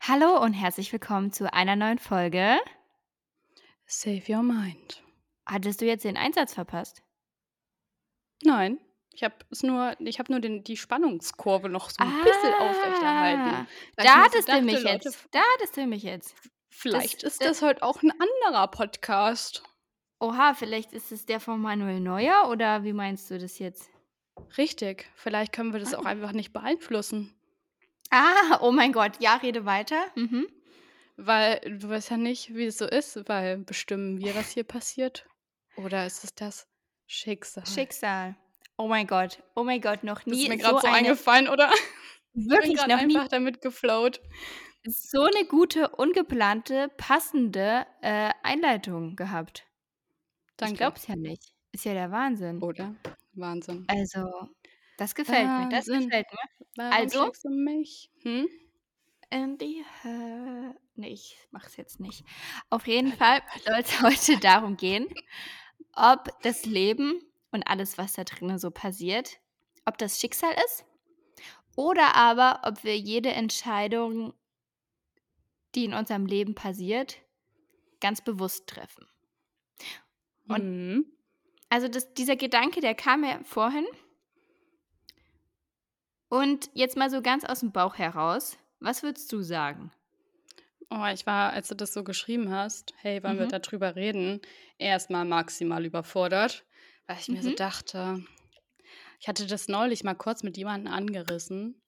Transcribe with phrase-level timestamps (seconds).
[0.00, 2.58] Hallo und herzlich willkommen zu einer neuen Folge.
[3.88, 5.02] Save Your Mind.
[5.46, 7.02] Hattest du jetzt den Einsatz verpasst?
[8.42, 8.78] Nein,
[9.12, 13.66] ich habe nur ich habe nur den die Spannungskurve noch so 'n bisschen aufrechterhalten, Ah,
[13.96, 15.28] weil ich da hattest du mich Leute, jetzt.
[15.30, 16.34] Da hattest du mich jetzt.
[16.70, 19.62] v Das vielleicht ist d das heute auch 'n anderer Podcast.
[20.20, 23.90] Oha, vielleicht ist es der von Manuel Neuer oder wie meinst du das jetzt?
[24.58, 26.08] Richtig, vielleicht können wir das auch Ah.
[26.08, 27.35] einfach nicht beeinflussen.
[28.10, 30.06] Ah, oh mein Gott, ja, rede weiter.
[30.14, 30.46] Mhm.
[31.16, 35.26] Weil du weißt ja nicht, wie es so ist, weil bestimmen wir, was hier passiert?
[35.76, 36.68] Oder ist es das
[37.06, 37.66] Schicksal?
[37.66, 38.36] Schicksal.
[38.76, 40.96] Oh mein Gott, oh mein Gott, noch Das ist nie mir so grad so eine
[40.98, 41.70] eingefallen, oder?
[42.38, 44.20] Ich bin wirklich noch nie einfach damit geflowt.
[44.86, 49.66] so 'ne gute, ungeplante, passende, äh, Einleitung gehabt.
[50.50, 50.76] Ich Danke.
[50.76, 51.52] glaube es ja nicht.
[51.72, 52.62] Ist ja der Wahnsinn.
[52.62, 52.94] Oder?
[53.32, 53.84] Wahnsinn.
[53.88, 54.50] Also,
[54.96, 56.66] das gefällt mir, das gefällt mir.
[56.76, 58.10] Warum Also du mich?
[58.22, 58.48] Hm?
[59.30, 62.24] in die Hö ne, ich mache es jetzt nicht.
[62.70, 64.02] Auf jeden Fall Hölle, soll's Hölle.
[64.02, 65.08] heute darum gehen,
[65.94, 67.20] ob das Leben
[67.52, 69.38] und alles, was da drinnen so passiert
[69.88, 70.84] ob das Schicksal ist
[71.76, 74.34] oder aber ob wir jede Entscheidung
[75.76, 77.18] die in unserem Leben passiert,
[78.00, 79.06] ganz bewusst treffen.
[80.48, 81.04] Und Mhm.
[81.68, 83.86] also das dieser Gedanke, der kam mir vorhin
[86.28, 89.92] und jetzt mal so ganz aus'm Bauch heraus, was würdest du sagen?
[90.90, 93.48] Oh, ich war, als du das so geschrieben hast: „Hey, wollen wir Mhm.
[93.48, 94.40] da drüber reden?“
[94.78, 96.64] erst mal maximal überfordert,
[97.08, 97.56] weil ich mir so Mhm.
[97.56, 98.22] dachte
[99.20, 101.82] ich hatte das neulich mal kurz mit jemandem angerissen.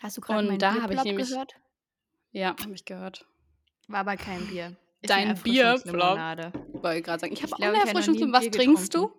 [0.00, 1.56] Hast du Und meinen da habe ich nämlich gehört?
[2.32, 3.26] ja, habe ich gehört.
[3.88, 4.76] War aber kein Bier.
[5.04, 6.22] 'ne Dein Bierplop.
[6.24, 6.52] Erfrischungslimonade.
[6.82, 8.32] Wollte grad sagen, ich Ich habe auch glaube, 'ne ich habe noch nie 'n Erfrischungslim
[8.32, 9.10] was Bier trinkst du?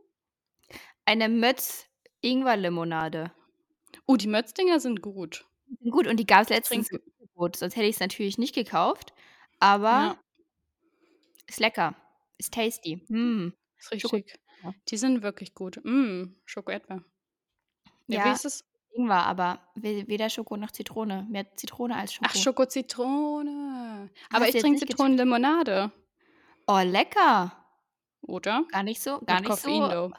[1.07, 1.85] Eine Mötz
[2.19, 3.31] Ingwerlimonade.
[4.09, 5.45] Oh, die Mötz-Dinger sind gut.
[5.89, 9.13] Gut, und die gab's Ich letztens im Angebot, sonst hätte ich's natürlich nicht gekauft,
[9.59, 10.17] aber Ja.
[11.47, 11.95] ist lecker,
[12.37, 13.05] ist tasty.
[13.09, 14.11] Mm, Ist richtig.
[14.11, 14.73] Schoko-Erdbeer.
[14.89, 15.79] Die sind wirklich gut.
[15.83, 17.03] Mm, Schoko-Erdbeer.
[18.07, 18.63] Ja, wie Ja, ist es?
[18.95, 21.27] Ingwer, aber we weder Schoko noch Zitrone.
[21.29, 22.39] Mehr Zitrone als Ach, Schoko.
[22.39, 24.09] Schoko-Zitrone.
[24.29, 25.91] Aber Hast ich trinke Zitronenlimonade.
[26.67, 27.65] Oh, lecker.
[28.21, 28.65] Oder?
[28.71, 30.11] Gar nicht so gar Mit nicht Koffein, so though.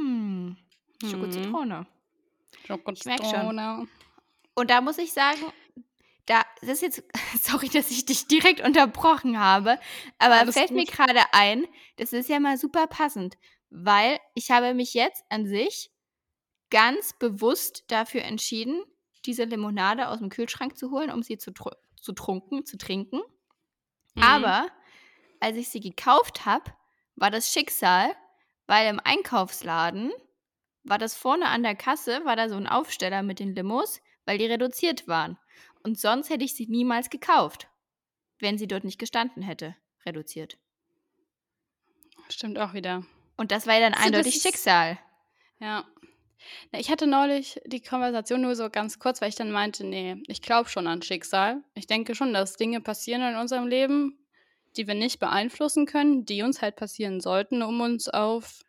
[0.00, 0.56] mm,
[1.02, 1.08] Mhm.
[1.10, 1.86] Schoko-Zitrone.
[2.94, 3.88] Ich merke schon.
[4.54, 5.40] Und da muss ich sagen,
[6.26, 7.02] da das ist jetzt
[7.40, 9.78] sorry, dass ich dich direkt unterbrochen habe,
[10.18, 10.94] aber Alles fällt mir gut.
[10.94, 13.36] grade ein, das ist ja mal super passend,
[13.70, 15.90] weil ich habe mich jetzt an sich
[16.70, 18.82] ganz bewusst dafür entschieden,
[19.24, 21.52] diese Limonade aus'm Kühlschrank zu holen, um sie zu
[22.00, 23.20] zu trunken zu trinken.
[24.14, 24.22] Mhm.
[24.22, 24.68] Aber
[25.40, 26.72] als ich sie gekauft habe,
[27.16, 28.14] war das Schicksal,
[28.66, 30.12] weil im Einkaufsladen
[30.88, 34.38] war das vorne an der Kasse war da so 'n Aufsteller mit den Limos, weil
[34.38, 35.38] die reduziert waren.
[35.82, 37.68] Und sonst hätte ich sie niemals gekauft,
[38.40, 39.76] wenn sie dort nicht gestanden hätte,
[40.06, 40.58] reduziert.
[42.30, 43.04] Stimmt auch wieder.
[43.36, 44.98] Und das war ja dann das eindeutig ist Schicksal.
[45.60, 45.86] Ja.
[46.72, 50.22] Na, ich hatte neulich die Konversation nur so ganz kurz, weil ich dann meinte: „Ne,
[50.28, 51.62] ich glaube schon an Schicksal.
[51.74, 54.18] Ich denke schon, dass Dinge passieren in unserem Leben,
[54.76, 58.62] die wir nicht beeinflussen können, die uns halt passieren sollten, um uns auf,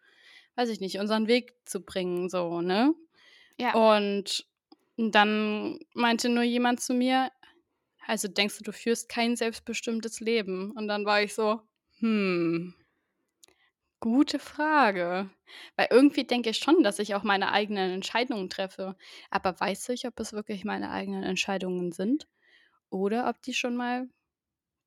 [0.60, 2.94] weiß ich nicht, unseren Weg zu bringen“, so, ne?
[3.58, 3.76] Ja.
[3.76, 4.48] Und
[4.98, 7.32] dann meinte nur jemand zu mir:
[8.08, 11.62] „Also, denkst du, du führst kein selbstbestimmtes Leben?“ Und dann war ich so:
[12.00, 12.76] „Hm,
[14.00, 15.30] gute Frage.“
[15.76, 18.96] Weil irgendwie denke ich schon, dass ich auch meine eigenen Entscheidungen treffe.
[19.30, 22.28] Aber weiß ich, ob es wirklich meine eigenen Entscheidungen sind
[22.90, 24.10] oder ob die schon mal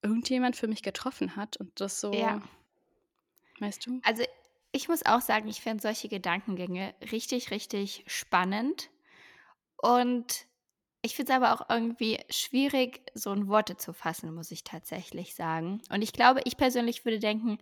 [0.03, 2.43] irgendjemand für mich getroffen hat und das so Ja.
[3.61, 4.03] weißt du?
[4.03, 4.25] Also,
[4.73, 8.91] ich muss auch sagen, ich finde solche Gedankengänge richtig, richtig spannend.
[9.77, 10.47] Und
[11.03, 15.35] ich finde es aber auch irgendwie schwierig, so in Worte zu fassen, muss ich tatsächlich
[15.35, 15.83] sagen.
[15.91, 17.59] Und ich glaube, ich persönlich würde denken,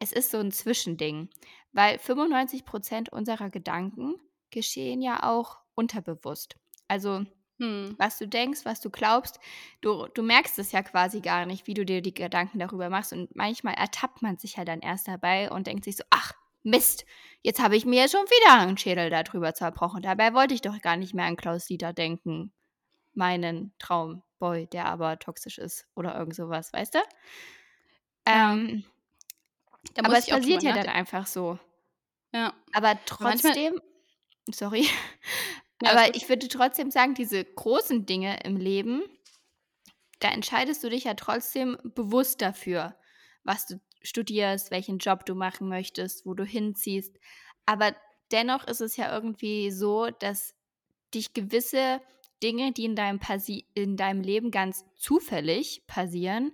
[0.00, 1.30] es ist so 'n Zwischending,
[1.72, 4.16] weil 95 % unserer Gedanken
[4.50, 6.56] geschehen ja auch unterbewusst.
[6.88, 7.24] Also,
[7.60, 7.96] Mhm.
[7.98, 9.40] was du denkst, was du glaubst,
[9.80, 13.12] du du merkst es ja quasi gar nicht, wie du dir die Gedanken darüber machst.
[13.12, 16.32] Und manchmal ertappt man sich ja dann erst dabei und denkt sich so: „Ach
[16.62, 17.04] Mist,
[17.42, 20.02] jetzt habe ich mir schon wieder 'n Schädel da drüber zerbrochen.
[20.02, 22.52] Dabei wollte ich doch gar nicht mehr an Klaus-Dieter denken,
[23.14, 27.00] meinen Traumboy, der aber toxisch ist“ oder irgend so was, weißt du?
[28.32, 28.46] Ja.
[28.52, 28.84] Ähm,
[29.96, 31.58] Da aber es passiert ja dann einfach so.
[32.34, 32.54] Ja.
[32.72, 33.80] Aber Aber trotzdem
[34.52, 34.88] sorry,
[35.82, 39.02] Ja, aber ich würde trotzdem sagen, diese großen Dinge im Leben,
[40.20, 42.96] da entscheidest du dich ja trotzdem bewusst dafür,
[43.44, 47.18] was du studierst, welchen Job du machen möchtest, wo du hinziehst.
[47.66, 47.94] Aber
[48.32, 50.54] dennoch ist es ja irgendwie so, dass
[51.14, 52.00] dich gewisse
[52.42, 56.52] Dinge, die in deinem, passi in deinem Leben ganz zufällig passieren,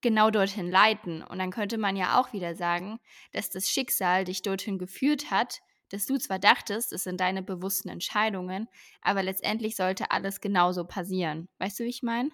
[0.00, 1.22] genau dorthin leiten.
[1.22, 3.00] Und dann könnte man ja auch wieder sagen,
[3.32, 5.60] dass das Schicksal dich dorthin geführt hat,
[5.90, 8.68] dass du zwar dachtest, es sind deine bewussten Entscheidungen,
[9.02, 11.48] aber letztendlich sollte alles genauso passieren.
[11.58, 12.30] Weißt du, wie ich meine?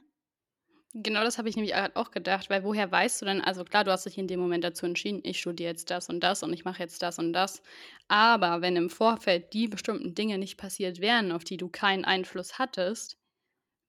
[0.93, 3.93] Genau das habe ich nämlich auch gedacht, weil woher weißt du denn also klar, du
[3.93, 6.65] hast dich in dem Moment dazu entschieden, ich studiere jetzt das und das und ich
[6.65, 7.63] mache jetzt das und das.
[8.09, 12.59] Aber wenn im Vorfeld die bestimmten Dinge nicht passiert wären, auf die du keinen Einfluss
[12.59, 13.19] hattest,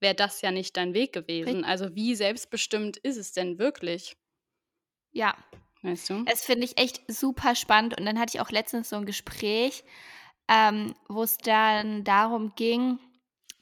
[0.00, 1.64] wäre das ja nicht dein Weg gewesen.
[1.64, 4.16] Also wie selbstbestimmt ist es denn wirklich?
[5.12, 5.36] Ja.
[5.82, 6.24] Weißt du?
[6.24, 7.98] Das finde ich echt super spannend.
[7.98, 9.84] Und dann hatte ich auch letztens so ein Gespräch,
[10.48, 12.98] ähm, wo es dann darum ging,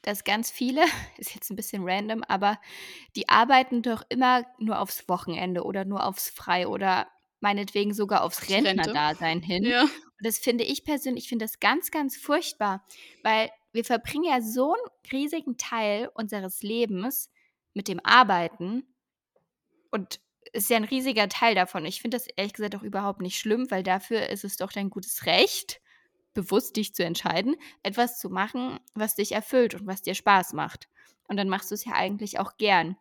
[0.01, 0.83] dass ganz viele,
[1.17, 2.59] ist jetzt ein bisschen random, aber
[3.15, 7.07] die arbeiten doch immer nur aufs Wochenende oder nur aufs Frei oder
[7.39, 8.49] meinetwegen sogar aufs.
[8.49, 9.63] Rentnerdasein hin.
[9.63, 9.81] Ja.
[9.81, 12.85] Und das finde ich persönlich, ich finde das ganz, ganz furchtbar,
[13.23, 17.31] weil wir verbringen ja so einen riesigen Teil unseres Lebens
[17.73, 18.83] mit dem Arbeiten
[19.91, 20.19] und
[20.53, 21.85] ist ja ein riesiger Teil davon.
[21.85, 24.89] Ich finde das ehrlich gesagt auch überhaupt nicht schlimm, weil dafür ist es doch dein
[24.89, 25.81] gutes Recht,
[26.33, 30.87] bewusst dich zu entscheiden, etwas zu machen, was dich erfüllt und was dir Spaß macht.
[31.27, 32.97] Und dann machst du es ja eigentlich auch gern.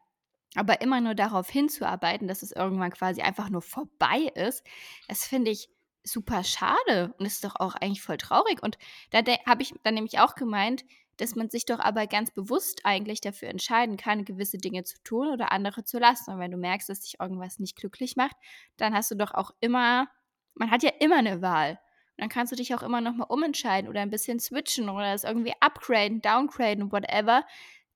[0.56, 4.64] Aber immer nur darauf hinzuarbeiten, dass es irgendwann quasi einfach nur vorbei ist,
[5.08, 5.68] das finde ich
[6.02, 8.62] super schade und ist doch auch eigentlich voll traurig.
[8.62, 8.78] Und
[9.10, 10.84] da habe ich dann nämlich auch gemeint,
[11.20, 15.28] dass man sich doch aber ganz bewusst eigentlich dafür entscheiden kann, gewisse Dinge zu tun
[15.28, 16.30] oder andere zu lassen.
[16.30, 18.36] Und wenn du merkst, dass dich irgendwas nicht glücklich macht,
[18.76, 20.08] dann hast du doch auch immer,
[20.54, 21.72] man hat ja immer eine Wahl.
[22.16, 25.24] Und dann kannst du dich auch immer nochmal umentscheiden oder ein bisschen switchen oder es
[25.24, 27.44] irgendwie upgraden, downgraden, whatever,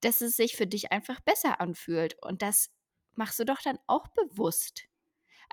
[0.00, 2.17] dass es sich für dich einfach besser anfühlt.
[2.23, 2.70] Und das
[3.15, 4.85] machst du doch dann auch bewusst.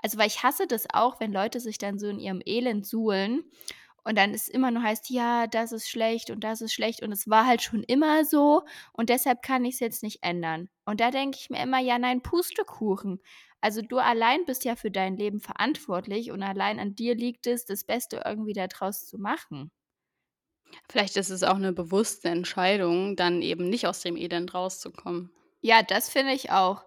[0.02, 3.44] Also, weil ich hasse das auch, wenn Leute sich dann so in ihrem Elend suhlen
[4.04, 7.12] und dann ist immer nur heißt, ja, das ist schlecht und das ist schlecht und
[7.12, 8.62] es war halt schon immer so
[8.92, 10.68] und deshalb kann ich es jetzt nicht ändern.
[10.84, 13.20] Und da denke ich mir immer, ja, nein, Pustekuchen.
[13.60, 17.64] Also du allein bist ja für dein Leben verantwortlich und allein an dir liegt es,
[17.64, 19.70] das Beste irgendwie daraus zu machen.
[20.88, 25.30] Vielleicht ist es auch eine bewusste Entscheidung, dann eben nicht aus dem Elend rauszukommen.
[25.60, 26.84] Ja, das finde ich auch.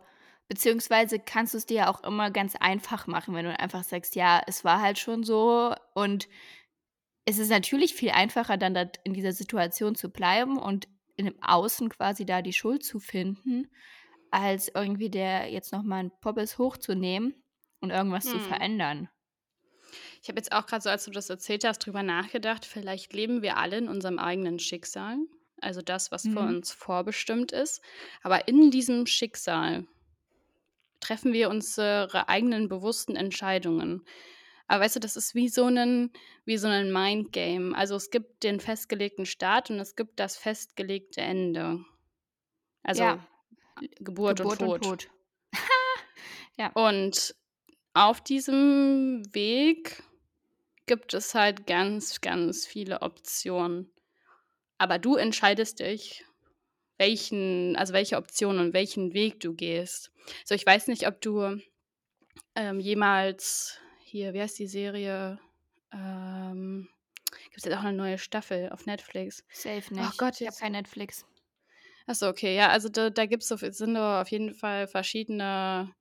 [0.47, 4.15] Beziehungsweise kannst du es dir ja auch immer ganz einfach machen, wenn du einfach sagst,
[4.15, 6.27] ja, es war halt schon so und
[7.25, 10.87] es ist natürlich viel einfacher, dann da in dieser Situation zu bleiben und
[11.17, 13.69] in dem Außen quasi da die Schuld zu finden,
[14.31, 17.43] als irgendwie der jetzt noch mal 'n Poppes hochzunehmen
[17.81, 18.39] und irgendwas zu Mhm.
[18.39, 19.09] verändern.
[20.21, 23.41] Ich habe jetzt auch gerade so, als du das erzählt hast, drüber nachgedacht, vielleicht leben
[23.41, 25.17] wir alle in unserem eigenen Schicksal,
[25.61, 26.55] also das, was für Mhm.
[26.55, 27.81] uns vorbestimmt ist.
[28.21, 29.85] Aber in diesem Schicksal
[30.99, 34.03] treffen wir unsere eigenen bewussten Entscheidungen.
[34.67, 36.11] Aber weißt du, das ist wie so 'nen
[36.45, 37.75] wie so 'nen Mindgame.
[37.75, 41.85] Also, es gibt den festgelegten Start und es gibt das festgelegte Ende.
[42.83, 43.19] Also, Ja,
[43.99, 44.81] Geburt und Geburt und Tod.
[44.81, 45.09] Tod.
[46.57, 46.75] Ja.
[46.75, 47.35] Und
[47.93, 50.03] auf diesem Weg
[50.87, 53.91] gibt es halt ganz, ganz viele Optionen.
[54.79, 56.25] Aber du entscheidest dich,
[56.99, 60.11] welchen also, welche Option und welchen Weg du gehst.
[60.45, 61.59] So, ich weiß nicht, ob du,
[62.55, 63.79] ähm, jemals
[64.15, 65.39] hier, wie heißt die Serie?
[65.93, 66.87] Ähm,
[67.51, 69.43] gibt's jetzt auch 'ne neue Staffel auf Netflix.
[69.51, 70.17] Safe Oh nicht.
[70.17, 71.25] Gott, Ich habe kein Netflix.
[72.07, 72.55] Ach so, okay.
[72.55, 75.91] Ja, also da da gibt's auf sind da auf jeden Fall verschiedene,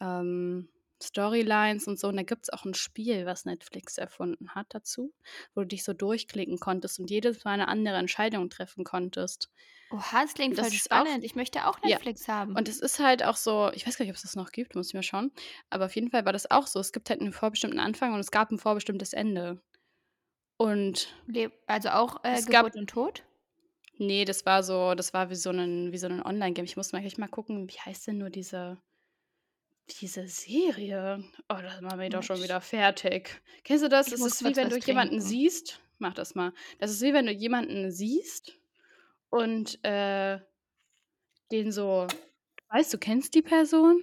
[0.00, 0.68] ähm,
[1.02, 2.08] Storylines und so.
[2.08, 5.12] Und da gibt's auch 'n Spiel, was Netflix erfunden hat dazu,
[5.54, 9.48] wo du dich so durchklicken konntest und jedes Mal 'ne andere Entscheidung treffen konntest.
[9.92, 11.24] Oha, das klingt das voll ist auch spannend.
[11.24, 11.98] Ich möchte auch ja.
[11.98, 12.56] Netflix haben.
[12.56, 14.88] Und es ist halt auch so ich weiß gar nicht, ob's das noch gibt, muss
[14.88, 15.32] ich mal schauen.
[15.70, 16.80] Aber auf jeden Fall war das auch so.
[16.80, 19.62] Es gibt halt 'nen vorbestimmten Anfang und es gab 'n vorbestimmtes Ende.
[20.60, 21.08] Und
[21.66, 23.24] also auch, äh, es gab Geburt und Tod?
[23.98, 26.64] ne, das war so das war wie so wie so 'nen Online-Game.
[26.64, 28.80] Ich muss mal gleich mal gucken, wie heißt denn nur diese
[29.98, 31.24] diese Serie?
[31.48, 33.42] Oh, das macht mich doch schon wieder fertig.
[33.64, 34.06] Kennst du das?
[34.08, 35.20] Ich Es muss ist wie wenn du was jemanden trinken.
[35.20, 36.52] siehst mach das mal.
[36.78, 38.58] Das ist wie wenn du jemanden siehst
[39.30, 40.40] und, äh,
[41.52, 42.06] den so
[42.68, 44.02] weißt, du kennst die Person,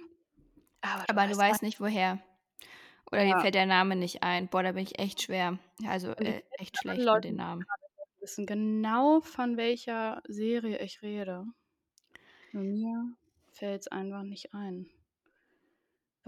[0.82, 2.22] aber du Aber du weißt weißt nicht woher.
[3.12, 3.38] Oder dir Ja.
[3.38, 4.48] fällt der Name nicht ein.
[4.48, 5.58] Boah, da bin ich echt schwer.
[5.86, 7.66] Also, äh, echt mit schlecht mit Leuten, den Namen.
[8.20, 11.44] wissen genau, von welcher Serie ich rede.
[12.52, 13.16] Mir
[13.52, 14.90] fällt's einfach nicht ein.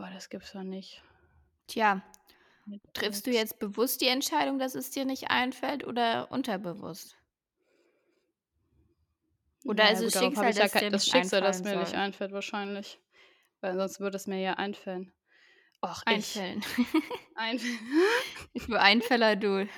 [0.01, 1.03] Boah, das gibt's doch nicht.
[1.69, 2.03] Tja,
[2.95, 7.19] triffst du jetzt bewusst die Entscheidung, dass es dir nicht einfällt oder unterbewusst?
[9.65, 11.65] Oder Na ist ja, es gut, Schicksal, ich ja dass das nicht Schicksal, das einfallen
[11.65, 11.97] mir nicht soll?
[11.97, 12.99] einfällt wahrscheinlich,
[13.61, 15.13] weil sonst würde es mir ja einfallen.
[15.83, 16.63] Och, ich Einfällen.
[17.35, 17.63] Einf
[18.69, 19.69] Du Einfäller, du.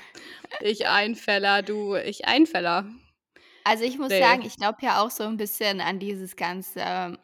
[0.60, 2.86] Ich Einfäller, du, ich Einfäller.
[3.64, 4.18] Also, ich muss Ne.
[4.18, 7.18] sagen, ich glaube ja auch so 'n bisschen an dieses ganze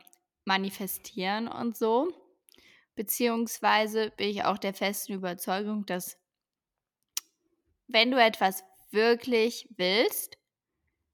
[0.44, 2.08] Manifestieren und so.
[2.98, 6.18] Beziehungsweise bin ich auch der festen Überzeugung, dass
[7.86, 10.36] wenn du etwas wirklich willst,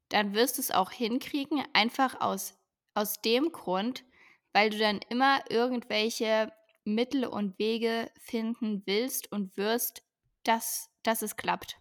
[0.09, 2.57] dann wirst du's auch hinkriegen, einfach aus
[2.95, 4.03] aus dem Grund,
[4.51, 6.51] weil du dann immer irgendwelche
[6.85, 10.01] Mittel und Wege finden willst und wirst,
[10.43, 11.77] dass dass es klappt.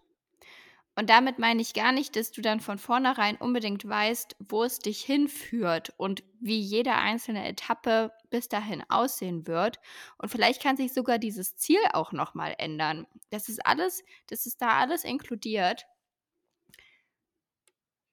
[0.97, 4.79] Und damit meine ich gar nicht, dass du dann von vornherein unbedingt weißt, wo es
[4.79, 9.79] dich hinführt und wie jede einzelne Etappe bis dahin aussehen wird.
[10.19, 13.07] Und vielleicht kann sich sogar dieses Ziel auch noch mal ändern.
[13.31, 15.85] Das ist alles das ist da alles inkludiert.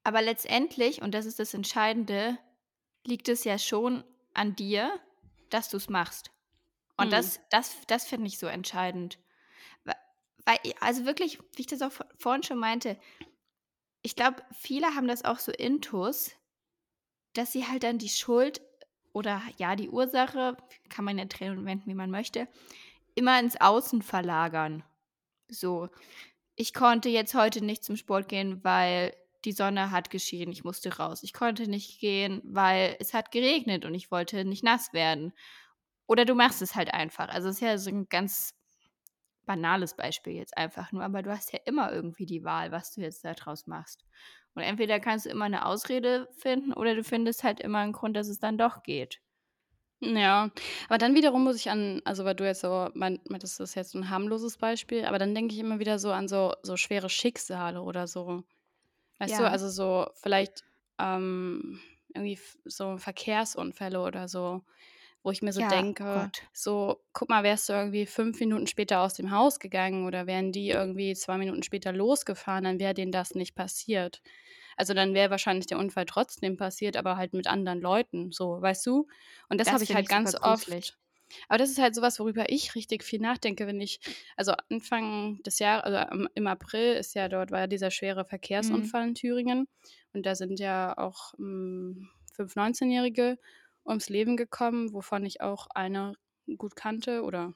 [0.04, 2.38] Aber letztendlich, und das ist das Entscheidende,
[3.06, 5.00] liegt es ja schon an dir,
[5.50, 6.32] dass du's machst.
[6.98, 7.14] Und Mhm.
[7.14, 9.20] das das das finde ich so entscheidend.
[10.46, 12.98] Weil also wirklich, wie ich das auch vorhin schon meinte,
[14.04, 16.32] ich glaube, viele haben das auch so intus,
[17.34, 18.62] dass sie halt dann die Schuld
[19.14, 20.58] oder ja, die Ursache,
[20.90, 22.48] kann man ja drehen und wenden, wie man möchte,
[23.16, 24.84] immer ins Außen verlagern.
[25.50, 25.90] So:
[26.56, 30.98] „Ich konnte jetzt heute nicht zum Sport gehen, weil die Sonne hat geschienen, ich musste
[30.98, 31.24] raus.
[31.24, 35.34] Ich konnte nicht gehen, weil es hat geregnet und ich wollte nicht nass werden.“
[36.08, 37.30] Oder du machst es halt einfach.
[37.30, 38.54] Also, ist ja so 'n ganz
[39.56, 43.02] banales Beispiel jetzt einfach nur, aber du hast ja immer irgendwie die Wahl, was du
[43.02, 44.06] jetzt da draus machst.
[44.56, 48.16] Und entweder kannst du immer 'ne Ausrede finden oder du findest halt immer 'n Grund,
[48.18, 49.20] dass es dann doch geht.
[50.04, 50.50] Ja,
[50.88, 53.76] aber dann wiederum muss ich an also, weil du jetzt so mein meintest, das ist
[53.76, 57.08] jetzt 'n harmloses Beispiel, aber dann denke ich immer wieder so an so so schwere
[57.08, 58.44] Schicksale oder so.
[59.20, 59.52] Weißt du, Ja.
[59.52, 60.64] also, so vielleicht,
[61.00, 61.80] ähm,
[62.16, 64.64] irgendwie so Verkehrsunfälle oder so,
[65.24, 66.44] wo ich mir so Ja, denke, Gott.
[66.54, 70.52] so: „Guck mal, wärst du irgendwie 5 Minuten später aus dem Haus gegangen oder wären
[70.52, 74.22] die irgendwie 2 Minuten später losgefahren, dann wäre denen das nicht passiert.“
[74.78, 78.86] Also, dann wäre wahrscheinlich der Unfall trotzdem passiert, aber halt mit anderen Leuten so, weißt
[78.88, 79.08] du?
[79.50, 80.98] Und das habe Das ich finde halt ich ganz oft
[81.50, 84.00] aber das ist halt so was, worüber ich richtig viel nachdenke, wenn ich
[84.38, 88.26] also, Anfang des Jahr also, im April ist ja dort war ja dieser schwere
[88.60, 88.92] Mhm.
[89.06, 89.68] Verkehrsunfall in Thüringen
[90.14, 93.38] und da sind ja auch, hm, 5 Neunzehnjährige
[93.86, 96.14] ums Leben gekommen, wovon ich auch eine
[96.58, 97.54] gut kannte oder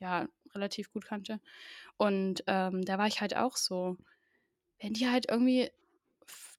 [0.00, 1.40] ja, relativ gut kannte.
[1.98, 3.96] Und, ähm, da war ich halt auch so
[4.80, 5.70] wären die halt irgendwie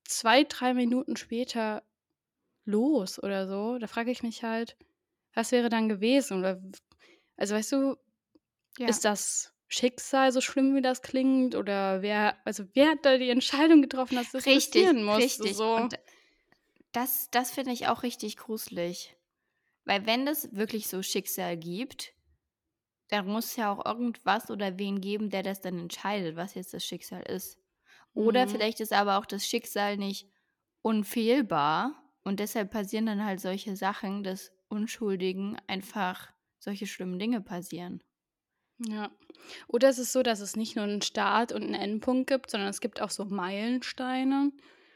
[0.05, 1.83] 2, 3 Minuten später
[2.65, 4.77] los oder so, da frage ich mich halt,
[5.33, 6.39] was wäre dann gewesen?
[6.39, 6.61] Oder
[7.37, 7.97] also, weißt du,
[8.77, 8.99] Ja.
[8.99, 11.55] ist das Schicksal, so schlimm wie das klingt?
[11.55, 15.53] Oder wer also, wer hat da die Entscheidung getroffen, dass das Richtig, passieren musste richtig.
[15.53, 15.75] so?
[15.75, 15.95] Und
[16.91, 19.15] das das finde ich auch richtig gruselig.
[19.85, 22.13] Weil wenn es wirklich so Schicksal gibt,
[23.09, 26.85] dann muss ja auch irgendwas oder wen geben, der das dann entscheidet, was jetzt das
[26.85, 27.59] Schicksal ist.
[28.13, 28.49] Oder Mhm.
[28.49, 30.29] vielleicht ist aber auch das Schicksal nicht
[30.83, 38.03] unfehlbar und deshalb passieren dann halt solche Sachen, dass Unschuldigen einfach solche schlimmen Dinge passieren.
[38.79, 39.11] Ja.
[39.67, 42.69] Oder ist es so, dass es nicht nur 'n Start und 'n Endpunkt gibt, sondern
[42.69, 44.51] es gibt auch so Meilensteine,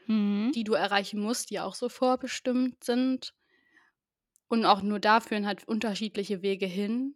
[0.06, 0.52] Mhm.
[0.54, 3.34] die du erreichen musst, die auch so vorbestimmt sind?
[4.48, 7.14] Und auch nur da führen halt unterschiedliche Wege hin.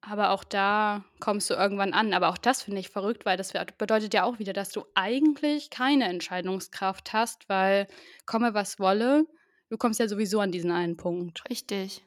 [0.00, 2.12] Aber auch da kommst du irgendwann an.
[2.12, 5.70] Aber auch das finde ich verrückt, weil das bedeutet ja auch wieder, dass du eigentlich
[5.70, 7.88] keine Entscheidungskraft hast, weil
[8.24, 9.26] komme, was wolle,
[9.68, 11.42] du kommst ja sowieso an diesen einen Punkt.
[11.50, 12.04] Richtig.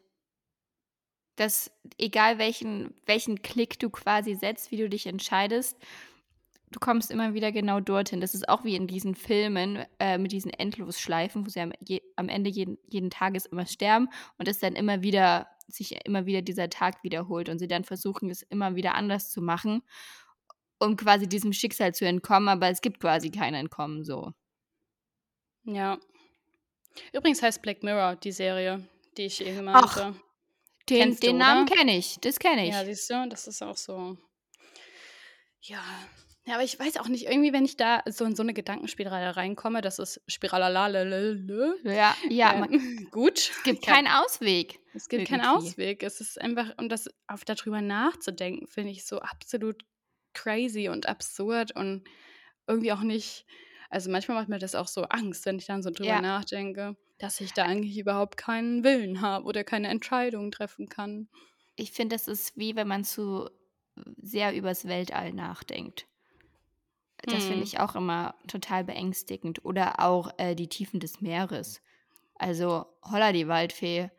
[1.36, 5.78] Dass egal welchen welchen Klick du quasi setzt, wie du dich entscheidest,
[6.72, 8.22] du kommst immer wieder genau dorthin.
[8.22, 12.02] Das ist auch wie in diesen Filmen, äh, mit diesen Endlosschleifen, wo sie am je
[12.16, 16.42] am Ende jeden jeden Tages immer sterben und es dann immer wieder sich immer wieder
[16.42, 19.84] dieser Tag wiederholt und sie dann versuchen, es immer wieder anders zu machen,
[20.80, 24.34] um quasi diesem Schicksal zu entkommen, aber es gibt quasi kein Entkommen so.
[25.64, 26.00] Ja.
[27.14, 30.20] Übrigens heißt Black Mirror die Serie, die ich eben Ach, meinte.
[30.90, 32.88] den Kennst du, den Namen kenne ich, das kenne Ja, ich.
[32.88, 34.18] siehst du, das ist auch so
[35.62, 35.84] Ja.
[36.48, 39.36] Ja, aber ich weiß auch nicht, irgendwie, wenn ich da so in so 'ne Gedankenspirale
[39.36, 42.70] reinkomme, das ist Spiralalalelele, Ja, ja, ähm, man
[43.12, 43.52] gut.
[43.52, 45.46] es gibt keinen Ausweg es gibt keinen irgendwie.
[45.46, 46.04] Ausweg.
[46.04, 49.84] Es ist einfach und das auf da drüber nachzudenken, finde ich so absolut
[50.34, 52.04] crazy und absurd und
[52.68, 53.46] irgendwie auch nicht
[53.92, 56.22] also, manchmal macht mir das auch so Angst, wenn ich dann so drüber Ja.
[56.22, 61.30] nachdenke, dass ich da eigentlich überhaupt keinen Willen habe oder keine Entscheidung treffen kann.
[61.78, 63.50] Ich finde, das ist wie wenn man zu
[64.22, 66.09] sehr übers Weltall nachdenkt.
[67.28, 67.64] Das finde Mhm.
[67.64, 71.82] ich auch immer total beängstigend oder auch, äh, die Tiefen des Meeres.
[72.36, 74.10] Also, Holla die Waldfee.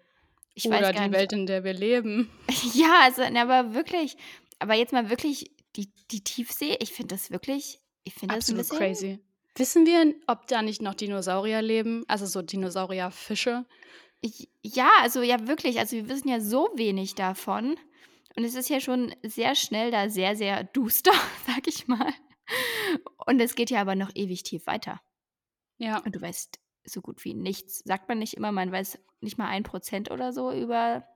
[0.54, 2.30] Ich weiß Oder gar die nicht Welt, in der wir leben.
[2.74, 4.16] Ja, also, ne, aber wirklich
[4.58, 8.54] aber jetzt mal wirklich die die Tiefsee, ich finde das wirklich ich finde das 'n
[8.54, 9.18] Absolut bisschen crazy.
[9.56, 12.04] Wissen wir, ob da nicht noch Dinosaurier leben?
[12.08, 13.66] Also so Dinosaurierfische?
[14.20, 17.76] Ich ja, also ja wirklich, also wir wissen ja so wenig davon
[18.36, 21.12] und es ist ja schon sehr schnell da sehr, sehr duster,
[21.46, 22.12] sage ich mal.
[23.30, 25.00] Und es geht ja aber noch ewig tief weiter.
[25.78, 25.98] Ja.
[25.98, 27.78] Und du weißt so gut wie nichts.
[27.84, 31.06] Sagt man nicht immer, man weiß nicht mal ein Prozent oder so über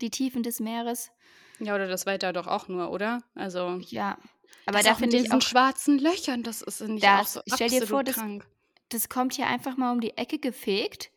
[0.00, 1.10] die Tiefen des Meeres?
[1.58, 3.22] Ja, oder das weiter doch auch nur, oder?
[3.34, 4.16] Also Ja,
[4.64, 7.34] aber das da auch finde ich diesen auch schwarzen Löchern, das ist nicht auch das
[7.34, 8.46] so stell dir vor, das krank.
[8.88, 11.10] das kommt hier einfach mal um die Ecke gefegt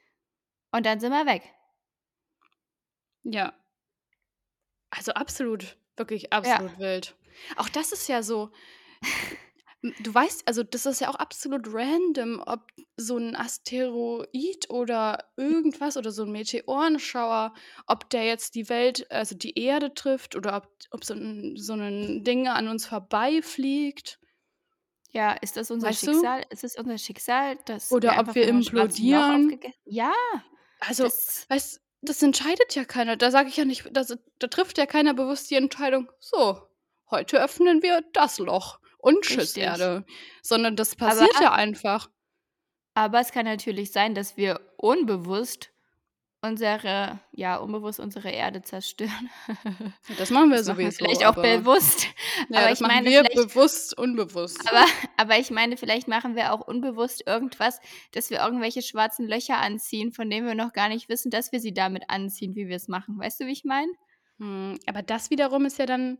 [0.71, 1.43] und dann sind wir weg.
[3.23, 3.53] Ja.
[4.89, 6.29] Also absolut, wirklich Ja.
[6.31, 7.15] absolut wild.
[7.55, 8.51] Auch das ist ja so
[9.99, 15.97] du weißt also, das ist ja auch absolut random, ob so 'n Asteroid oder irgendwas
[15.97, 17.53] oder so 'n Meteorenschauer,
[17.87, 21.75] ob der jetzt die Welt also die Erde trifft oder ob ob so 'n so
[21.75, 24.19] 'nen Ding an uns vorbeifliegt.
[25.11, 26.25] Ja, ist das unser Weißt du?
[26.25, 26.43] Schicksal?
[26.49, 29.59] Ist es unser Schicksal, dass wir Oder ob wir schwarzen Loch implodieren.
[29.85, 30.13] ja,
[30.81, 33.17] Also, das weißt das entscheidet ja keiner.
[33.17, 36.61] Da sage ich ja nicht da s da trifft ja keiner bewusst die Entscheidung: „So,
[37.09, 39.63] heute öffnen wir das Loch und tschüss Richtig.
[39.63, 40.05] Erde.“
[40.41, 42.09] Sondern das Aber passiert ja einfach.
[42.93, 45.71] aber es kann natürlich sein, dass wir unbewusst
[46.41, 49.29] unsere ja, unbewusst unsere Erde zerstören.
[50.17, 52.07] Das machen wir Das machen wir sowieso, vielleicht auch aber bewusst.
[52.49, 54.61] ja, Aber ich meine wir vielleicht bewusst unbewusst.
[54.69, 54.85] aber
[55.17, 57.79] aber ich meine, vielleicht machen wir auch unbewusst irgendwas,
[58.11, 61.59] dass wir irgendwelche schwarzen Löcher anziehen, von denen wir noch gar nicht wissen, dass wir
[61.59, 63.17] sie damit anziehen, wie wir's machen.
[63.19, 63.91] Weißt du, wie ich meine?
[64.39, 66.19] Hm, aber das wiederum ist ja dann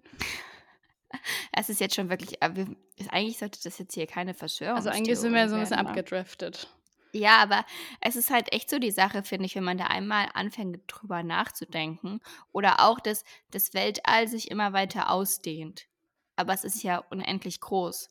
[1.52, 2.68] Es ist jetzt schon wirklich wir
[3.10, 4.34] eigentlich sollte das jetzt hier keine
[4.74, 5.80] Also, eigentlich sind wir so 'n bisschen ne?
[5.80, 6.70] abgedriftet.
[7.14, 7.66] Ja, aber
[8.02, 11.24] es ist halt echt so die Sache, finde ich, wenn man da einmal anfängt, drüber
[11.24, 12.20] nachzudenken
[12.52, 15.88] oder auch, dass das Weltall sich immer weiter ausdehnt.
[16.36, 18.10] Aber es ist ja unendlich groß.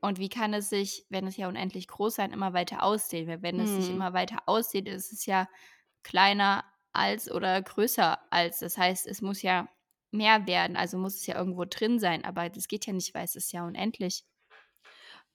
[0.00, 3.28] Und wie kann es sich, wenn es ja unendlich groß sein, immer weiter ausdehnen?
[3.28, 3.90] Weil wenn es sich Mhm.
[3.90, 5.48] immer weiter ausdehnt, ist es ja
[6.02, 8.58] kleiner als oder größer als.
[8.58, 9.68] Das heißt, es muss ja
[10.12, 13.24] mehr werden, also muss es ja irgendwo drin sein, aber das geht ja nicht, weil
[13.24, 14.22] es ist ja unendlich.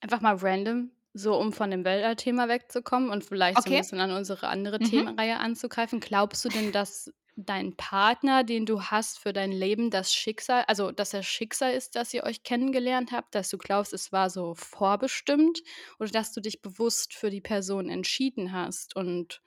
[0.04, 3.78] Einfach mal random, so um von dem Weltall-Thema wegzukommen und vielleicht so 'n Okay.
[3.78, 4.84] bisschen an unsere andere Mhm.
[4.84, 6.00] Themenreihe anzugreifen.
[6.00, 10.92] Glaubst du denn, dass dein Partner, den du hast für dein Leben, das Schicksal also,
[10.92, 14.54] dass das Schicksal ist, dass ihr euch kennengelernt habt, dass du glaubst, es war so
[14.56, 15.62] vorbestimmt
[16.00, 19.42] oder dass du dich bewusst für die Person entschieden hast und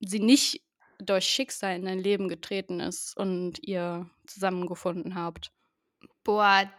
[0.00, 0.62] sie nicht
[0.98, 5.52] durch Schicksal in dein Leben getreten ist und ihr zusammengefunden habt?
[6.24, 6.70] Boah,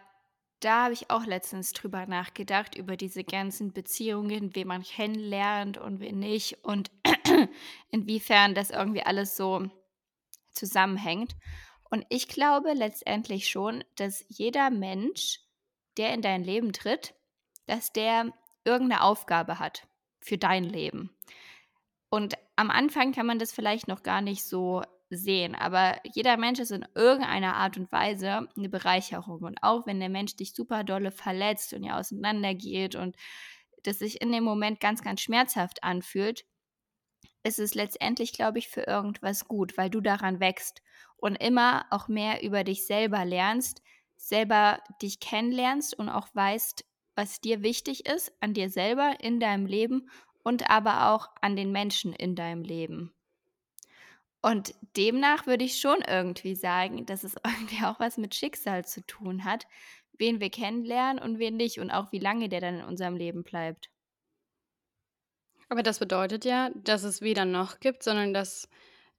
[0.62, 5.99] da habe ich auch letztens drüber nachgedacht, über diese ganzen Beziehungen, wen man kennenlernt und
[6.01, 6.91] wen nicht und
[7.91, 9.69] inwiefern das irgendwie alles so
[10.51, 11.35] zusammenhängt.
[11.89, 15.39] Und ich glaube letztendlich schon, dass jeder Mensch,
[15.97, 17.15] der in dein Leben tritt,
[17.67, 18.33] dass der
[18.65, 19.88] irgend 'ne Aufgabe hat
[20.21, 21.15] für dein Leben.
[22.09, 26.59] Und am Anfang kann man das vielleicht noch gar nicht so sehen, aber jeder Mensch
[26.59, 29.41] ist in irgendeiner Art und Weise 'ne Bereicherung.
[29.43, 33.15] Und auch wenn der Mensch dich super dolle verletzt und ihr auseinandergeht und
[33.83, 36.45] das sich in dem Moment ganz, ganz schmerzhaft anfühlt
[37.43, 40.81] ist es letztendlich, glaube ich, für irgendwas gut, weil du daran wächst
[41.17, 43.81] und immer auch mehr über dich selber lernst,
[44.15, 49.65] selber dich kennenlernst und auch weißt, was dir wichtig ist an dir selber in deinem
[49.65, 50.09] Leben
[50.43, 53.13] und aber auch an den Menschen in deinem Leben.
[54.41, 59.06] Und demnach würde ich schon irgendwie sagen, dass es irgendwie auch was mit Schicksal zu
[59.06, 59.65] tun hat,
[60.17, 63.43] wen wir kennenlernen und wen nicht und auch wie lange der dann in unserem Leben
[63.43, 63.89] bleibt.
[65.69, 68.69] Aber das bedeutet ja, dass es weder noch gibt, sondern dass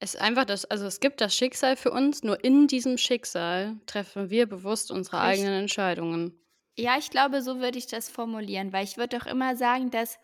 [0.01, 4.31] es einfach das also, es gibt das Schicksal für uns, nur in diesem Schicksal treffen
[4.31, 6.41] wir bewusst unsere Richt eigenen Entscheidungen.
[6.77, 10.19] Ja, ich glaube, so würde ich das formulieren, weil ich würde doch immer sagen, dass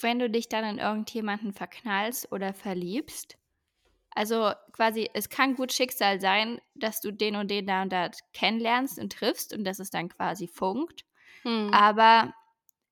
[0.00, 3.37] wenn du dich dann in irgendjemanden verknallst oder verliebst
[4.14, 8.10] also, quasi, es kann gut Schicksal sein, dass du den und den da und da
[8.32, 11.04] kennenlernst und triffst und dass es dann quasi funkt.
[11.44, 11.80] Mhm.
[11.80, 12.34] Aber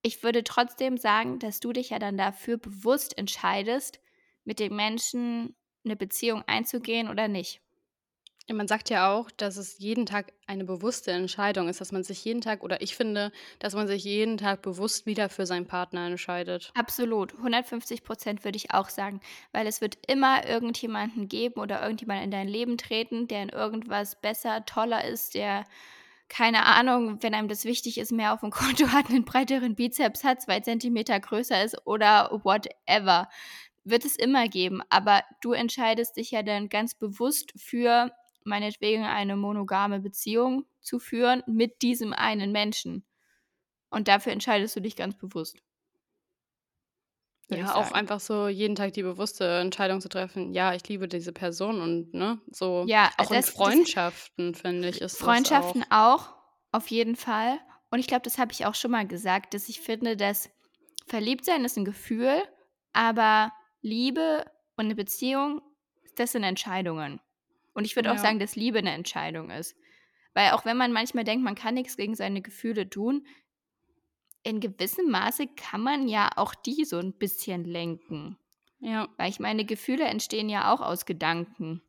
[0.03, 4.01] ich würde trotzdem sagen, dass du dich ja dann dafür bewusst entscheidest,
[4.45, 7.61] mit dem Menschen 'ne Beziehung einzugehen oder nicht.
[8.53, 12.25] Man sagt ja auch, dass es jeden Tag eine bewusste Entscheidung ist, dass man sich
[12.25, 16.07] jeden Tag oder ich finde, dass man sich jeden Tag bewusst wieder für seinen Partner
[16.07, 16.73] entscheidet.
[16.79, 19.21] Absolut, 150 % würde ich auch sagen,
[19.53, 24.21] weil es wird immer irgendjemanden geben oder irgendjemand in dein Leben treten, der in irgendwas
[24.21, 25.65] besser, toller ist, der,
[26.29, 30.43] keine Ahnung, wenn einem das wichtig ist, mehr aufm Konto hat, 'nen breiteren Bizeps hat,
[30.43, 33.29] 2 Zentimeter größer ist oder whatever.
[33.85, 38.11] Wird es immer geben, aber du entscheidest dich ja dann ganz bewusst für
[38.47, 43.07] meinetwegen eine monogame Beziehung zu führen mit diesem einen Menschen.
[43.91, 45.63] Und dafür entscheidest du dich ganz bewusst.
[47.51, 51.33] Ja, auch einfach so jeden Tag die bewusste Entscheidung zu treffen: „Ja, ich liebe diese
[51.33, 55.77] Person“ und, ne, so Ja, auch in das das Freundschaften, finde ich, ist das auch
[55.77, 56.35] Freundschaften auch,
[56.73, 57.59] auf jeden Fall.
[57.91, 60.51] Und ich glaube, das habe ich auch schon mal gesagt, dass ich finde, dass
[61.07, 62.43] Verliebtsein ist 'n Gefühl,
[62.93, 64.45] aber Liebe
[64.77, 65.63] und 'ne Beziehung,
[66.17, 67.21] das sind Entscheidungen.
[67.77, 68.19] Und ich würde auch Ja.
[68.19, 69.77] sagen, dass Liebe 'ne Entscheidung ist.
[70.35, 73.27] Weil auch wenn man manchmal denkt, man kann nix gegen seine Gefühle tun
[74.47, 78.39] in gewissem Maße kann man ja auch die so 'n bisschen lenken.
[78.81, 79.09] Ja.
[79.19, 81.83] Weil ich meine, Gefühle entstehen ja auch aus Gedanken.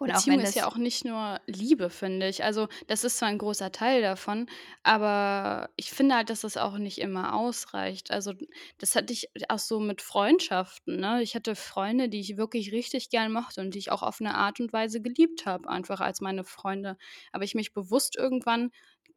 [0.00, 2.44] Und Beziehung ist ja auch nicht nur Liebe, finde ich.
[2.44, 4.46] Also, das ist zwar 'n großer Teil davon,
[4.82, 8.10] aber ich finde halt, dass das auch nicht immer ausreicht.
[8.10, 8.32] Also,
[8.78, 11.22] das hatte ich auch so mit Freundschaften, ne?
[11.22, 14.34] Ich hatte Freunde, die ich wirklich richtig gern mochte und die ich auch auf 'ne
[14.34, 16.96] Art und Weise geliebt habe, einfach als meine Freunde.
[17.32, 18.70] Aber ich mich bewusst irgendwann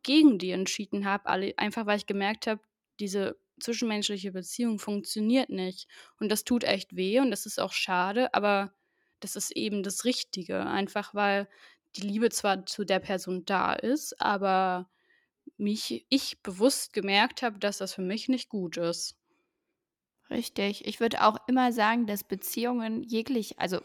[0.04, 2.62] gegen die entschieden habe, einfach weil ich gemerkt habe,
[3.00, 5.88] diese zwischenmenschliche Beziehung funktioniert nicht.
[6.20, 8.74] Und das tut echt weh und das ist auch schade, aber
[9.20, 11.48] das ist eben das Richtige, einfach weil
[11.96, 14.90] die Liebe zwar zu der Person da ist, aber
[15.58, 19.18] mich ich bewusst gemerkt habe, dass das für mich nicht gut ist.
[20.30, 20.86] Richtig.
[20.86, 23.80] Ich würde auch immer sagen, dass Beziehungen jeglich also,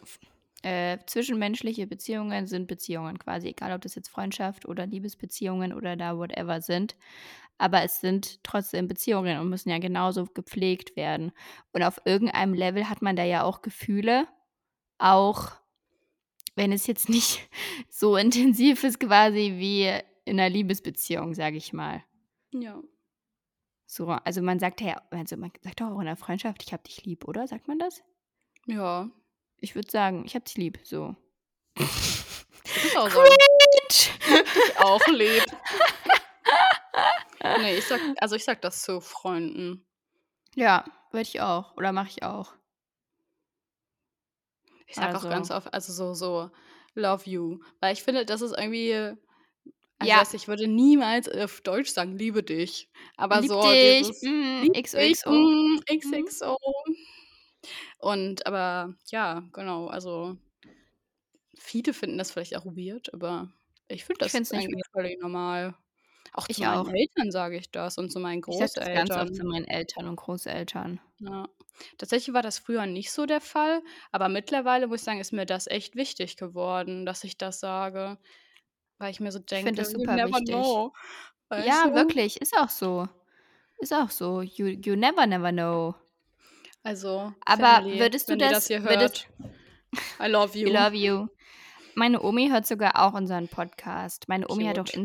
[0.62, 6.16] äh, zwischenmenschliche Beziehungen sind Beziehungen quasi, egal ob das jetzt Freundschaft oder Liebesbeziehungen oder da
[6.18, 6.96] whatever sind.
[7.58, 11.32] Aber es sind trotzdem Beziehungen und müssen ja genauso gepflegt werden.
[11.72, 14.26] Und auf irgendeinem Level hat man da ja auch Gefühle,
[15.02, 15.52] auch
[16.56, 17.48] wenn es jetzt nicht
[17.90, 19.88] so intensiv ist quasi wie
[20.24, 22.02] in 'ner Liebesbeziehung, sage ich mal.
[22.52, 22.80] Ja.
[23.90, 26.82] So, also, man sagt ja also, man sagt doch auch in 'ner Freundschaft: „Ich habe
[26.82, 27.46] dich lieb“, oder?
[27.46, 28.02] Sagt man das?
[28.66, 29.10] Ja.
[29.58, 31.16] Ich würde sagen: „Ich habe dich lieb“, so.
[31.78, 33.28] Ich auch sagen.
[33.28, 33.78] Cringe.
[33.90, 34.12] Dich
[34.80, 35.44] auch lieb.
[37.42, 39.86] Ne, ich sage also, ich sage das zu Freunden.
[40.56, 42.54] Ja, würde ich auch oder mache ich auch.
[44.92, 46.50] Ich sage auch Also ganz oft also, so so:
[46.94, 49.14] „Love you“, weil ich finde, das ist irgendwie
[49.98, 50.18] also, Ja.
[50.18, 54.20] weißt du, ich würde niemals auf Deutsch sagen: „Liebe dich“, aber Liebe so dich, dieses:
[54.20, 55.50] mhm, „Liebe dich, XOXO.
[56.04, 56.32] Mhm.
[56.32, 56.58] XXO.“
[57.98, 60.36] Und aber ja, genau, also
[61.58, 63.52] viele finden das vielleicht auch weird, aber
[63.88, 65.74] ich finde Ich das nicht eigentlich völlig normal.
[66.32, 66.88] Auch zu Ich meinen auch.
[66.88, 69.34] Eltern sage ich das und zu meinen Ich sage das ganz oft Großeltern.
[69.34, 71.00] zu meinen Eltern und Großeltern.
[71.20, 71.48] Ja.
[71.98, 75.46] Tatsächlich war das früher nicht so der Fall, aber mittlerweile muss ich sagen, ist mir
[75.46, 78.18] das echt wichtig geworden, dass ich das sage,
[78.98, 80.46] weil ich mir so Ich finde denke: das „You super never wichtig.
[80.46, 80.92] know“,
[81.56, 81.94] Ja, du?
[81.94, 83.08] wirklich, ist auch so.
[83.78, 84.42] Ist auch so.
[84.42, 85.94] You you never, never know.
[86.84, 89.28] Also, Aber Family, würdest du wenn ihr das das hier würdest hört,
[90.20, 90.68] I love you.
[90.68, 91.28] love you.
[91.94, 94.28] Meine Omi hört sogar auch unseren Podcast.
[94.28, 94.98] Meine Omi hat auch Cute.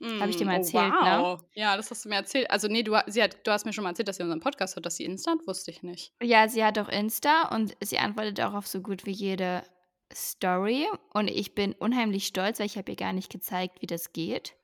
[0.00, 0.14] Insta.
[0.20, 0.46] Habe ich dir Mhm.
[0.46, 1.26] mal Oh, erzählt, ne?
[1.26, 1.40] wow.
[1.54, 2.50] Ja, das hast du mir erzählt.
[2.50, 4.76] Also, ne, du sie hat du hast mir schon mal erzählt, dass sie unseren Podcast
[4.76, 6.12] hört, dass sie Insta hat, wusste ich nicht.
[6.22, 9.62] Ja, sie hat auch Insta und sie antwortet auch auf so gut wie jede
[10.12, 10.86] Story.
[11.14, 14.56] Und ich bin unheimlich stolz, weil ich habe ihr gar nicht gezeigt, wie das geht.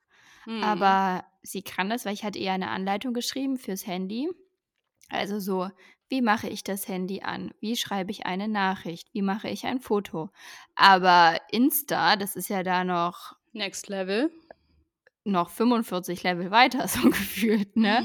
[0.47, 0.95] Mhm.
[0.99, 4.29] Aber sie kann das, weil ich hatte ihr 'ne Anleitung geschrieben fürs Handy.
[5.11, 5.71] Also, so:
[6.09, 7.53] Wie mache ich das Handy an?
[7.61, 9.09] Wie schreibe ich eine Nachricht?
[9.15, 10.31] Wie mache ich ein Foto?
[10.77, 14.31] Aber Insta, das ist ja da noch Next Level.
[15.25, 18.05] Noch 45 Level weiter so gefühlt, ne?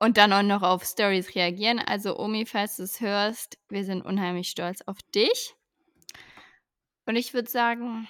[0.00, 1.78] Und dann auch noch auf Storys reagieren.
[1.80, 5.54] Also, Omi, falls du's hörst, wir sind unheimlich stolz auf dich.
[7.06, 8.08] Und ich würde sagen,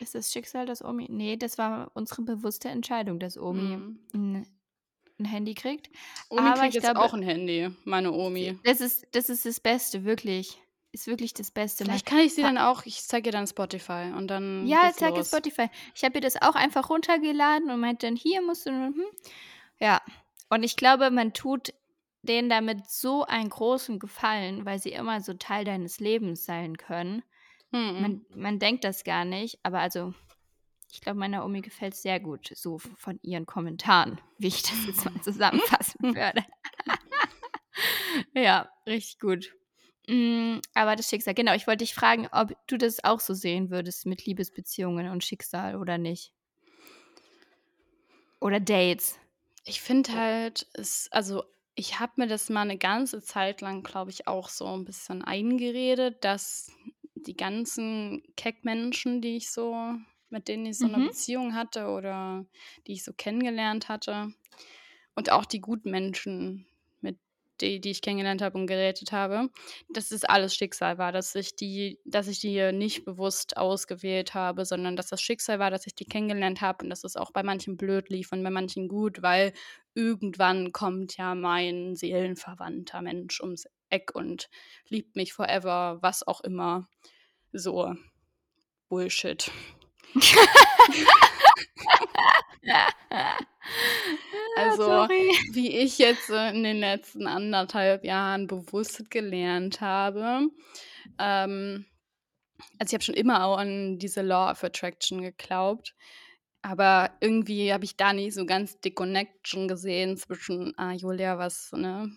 [0.00, 4.06] ist das Schicksal, dass Omi ne, das war unsere bewusste Entscheidung, dass Omi Mhm.
[4.14, 4.46] 'n
[5.20, 5.90] 'n Handy kriegt.
[6.30, 8.58] Omi Aber kriegt ich jetzt glaube auch 'n Handy, meine Omi.
[8.64, 10.58] das ist das ist das Beste, wirklich.
[10.96, 11.84] Ist wirklich das Beste.
[11.84, 14.96] Vielleicht kann ich sie dann auch ich zeige ihr dann Spotify und dann Ja, geht's
[14.96, 15.28] zeig ihr los.
[15.28, 15.68] Spotify.
[15.94, 19.04] Ich habe ihr das auch einfach runtergeladen und meinte dann: „Hier musst du“ mhm.
[19.78, 20.00] Ja.
[20.48, 21.74] Und ich glaube, man tut
[22.22, 27.22] denen damit so einen großen Gefallen, weil sie immer so Teil deines Lebens sein können.
[27.72, 28.00] Mhm.
[28.00, 30.14] Man man denkt das gar nicht, aber also,
[30.90, 35.04] ich glaube, meiner Omi gefällt's sehr gut so von ihren Kommentaren, wie ich das jetzt
[35.04, 36.42] mal zusammenfassen würde.
[38.32, 39.52] Ja, richtig gut.
[40.08, 43.70] Hm, aber das Schicksal genau, ich wollte dich fragen, ob du das auch so sehen
[43.70, 46.30] würdest mit Liebesbeziehungen und Schicksal oder nicht?
[48.42, 49.18] Oder Dates.
[49.64, 51.42] Ich finde halt, es also,
[51.74, 55.22] ich habe mir das mal 'ne ganze Zeit lang, glaube ich, auch so 'n bisschen
[55.24, 56.70] eingeredet, dass
[57.16, 59.94] die ganzen Keck-Menschen, die ich so
[60.28, 61.06] mit denen ich so Mhm.
[61.06, 62.46] Beziehung hatte oder
[62.86, 64.32] die ich so kennengelernt hatte
[65.16, 66.66] und auch die guten Menschen,
[67.60, 69.50] die die ich kennengelernt habe und gedatet habe,
[69.88, 74.64] dass es alles Schicksal war, dass ich die dass ich die nicht bewusst ausgewählt habe,
[74.64, 77.42] sondern dass das Schicksal war, dass ich die kennengelernt habe und dass es auch bei
[77.42, 79.52] manchen blöd lief und bei manchen gut, weil
[79.94, 84.48] irgendwann kommt ja mein seelenverwandter Mensch ums Eck und
[84.88, 86.88] liebt mich forever, was auch immer.
[87.52, 87.94] So
[88.88, 89.50] Bullshit.
[94.54, 95.30] Also, Sorry.
[95.46, 100.48] wie ich jetzt äh, in den letzten anderthalb Jahren bewusst gelernt habe,
[101.18, 101.86] ähm
[102.78, 105.94] also, ich habe schon immer auch an diese Law of Attraction geglaubt,
[106.62, 111.72] aber irgendwie habe ich da nicht so ganz die Connection gesehen zwischen: „Ah, Julia, was,
[111.72, 112.10] ne,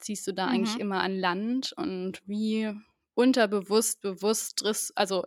[0.00, 0.80] ziehst du da eigentlich Mhm.
[0.80, 2.72] immer an Land und wie
[3.14, 4.64] unterbewusst, bewusst
[4.96, 5.24] also,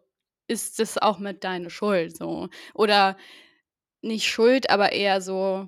[0.48, 3.18] ist das auch mit deine Schuld so?“ Oder
[4.02, 5.68] nicht Schuld, aber eher so,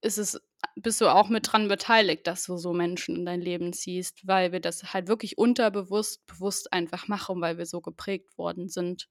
[0.00, 0.40] ist es
[0.76, 4.52] bist du auch mit dran beteiligt, dass du so Menschen in dein Leben ziehst, weil
[4.52, 9.08] wir das halt wirklich unterbewusst bewusst einfach machen, weil wir so geprägt worden sind.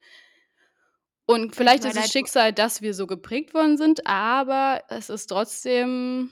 [1.25, 6.31] Und Vielleicht, ist es Schicksal, dass wir so geprägt worden sind, aber es ist trotzdem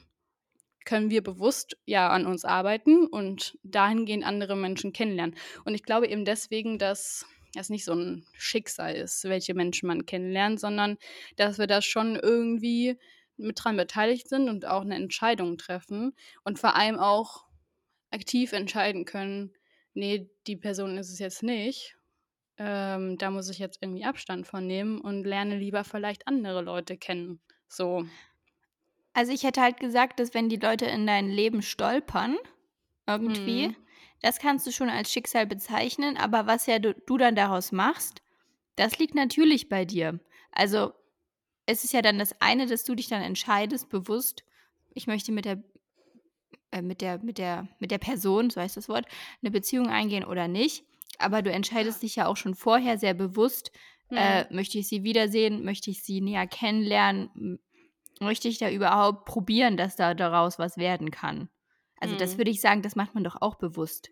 [0.84, 5.36] können wir bewusst, ja, an uns arbeiten und dahingehend andere Menschen kennenlernen.
[5.64, 10.06] Und ich glaube eben deswegen, dass es nicht so 'n Schicksal ist, welche Menschen man
[10.06, 10.98] kennenlernt, sondern
[11.36, 12.98] dass wir da schon irgendwie
[13.36, 17.44] mit dran beteiligt sind und auch 'ne Entscheidung treffen und vor allem auch
[18.10, 19.52] aktiv entscheiden können:
[19.94, 21.96] „Ne, die Person ist es jetzt nicht.
[22.58, 26.98] Ähm, da muss ich jetzt irgendwie Abstand von nehmen und lerne lieber vielleicht andere Leute
[26.98, 28.06] kennen.“ So.
[29.16, 32.36] Also, ich hätte halt gesagt, dass wenn die Leute in dein Leben stolpern
[33.06, 33.74] irgendwie, Mhm.
[34.22, 38.22] Das kannst du schon als Schicksal bezeichnen, aber was ja du du dann daraus machst,
[38.76, 40.20] das liegt natürlich bei dir.
[40.52, 40.94] Also,
[41.66, 44.44] es ist ja dann das eine, dass du dich dann entscheidest bewusst:
[44.94, 45.62] „Ich möchte mit der
[46.72, 49.06] äh, mit der mit der mit der Person“, so heißt das Wort,
[49.42, 50.84] „'ne Beziehung eingehen oder nicht.“
[51.18, 53.72] Aber du entscheidest dich ja auch schon vorher sehr bewusst,
[54.10, 54.40] Mhm.
[54.40, 55.64] äh: „Möchte ich sie wiedersehen?
[55.64, 57.58] Möchte ich sie näher kennenlernen?
[58.20, 61.48] Möchte ich da überhaupt probieren, dass da daraus was werden kann?“
[62.00, 62.38] Also, das Mhm.
[62.38, 64.10] würde ich sagen, das macht man doch auch bewusst.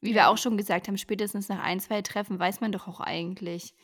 [0.00, 3.00] Wie wir auch schon gesagt haben, spätestens nach 1, 2 Treffen weiß man doch auch
[3.00, 3.74] eigentlich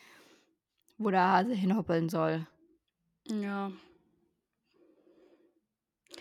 [0.99, 2.47] wo der Hase hinhoppeln soll.
[3.29, 3.73] Ja.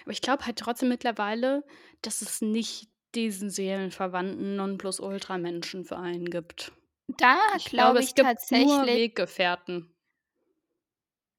[0.02, 1.63] Aber ich glaube halt trotzdem mittlerweile,
[2.02, 6.72] dass es nicht diesen seelenverwandten Nonplusultra-Menschen für einen gibt.
[7.08, 9.94] Da Ich glaube, es ich gibt nur tatsächlich Weggefährten.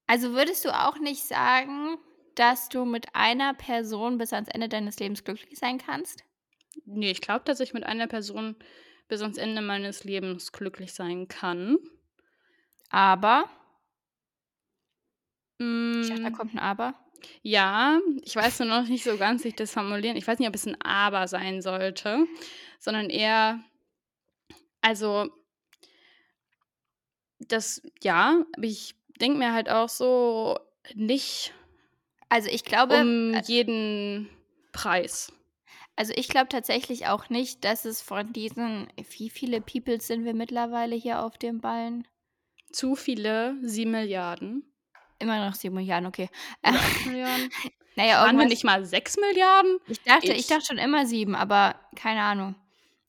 [0.07, 1.99] Also, würdest du auch nicht sagen,
[2.35, 6.25] dass du mit einer Person bis ans Ende deines Lebens glücklich sein kannst?
[6.87, 8.57] Ne, ich glaube, dass ich mit einer Person
[9.09, 11.79] bis ans Ende meines Lebens glücklich sein kann.
[12.91, 13.49] Aber
[16.03, 16.37] Ich dachte, da Hm.
[16.37, 16.95] kommt 'n Aber.
[17.43, 20.49] Ja, ich weiß nur noch nicht so ganz, wie ich das formulieren ich weiß nicht,
[20.49, 22.27] ob es 'n Aber sein sollte,
[22.81, 23.61] sondern eher
[24.85, 25.31] also
[27.41, 30.59] das ja, aber ich denke mir halt auch so,
[30.95, 31.55] nicht
[32.35, 34.29] Also, ich glaube, um äh jeden
[34.73, 35.33] Preis.
[35.95, 40.35] Also, ich glaube tatsächlich auch nicht, dass es von diesen wie viele Peoples sind wir
[40.35, 42.09] mittlerweile hier auf dem Ballen?
[42.73, 44.63] Zu viele, 7.000.000.000.
[45.21, 46.29] Immer noch 7.000.000.000, okay.
[46.65, 47.51] Oder 8.000.000.000.
[47.95, 49.79] Na ja, Waren wir nicht mal 6.000.000.000.000?
[49.87, 52.57] Ich dachte ich Ich dachte schon immer 7, aber keine Ahnung.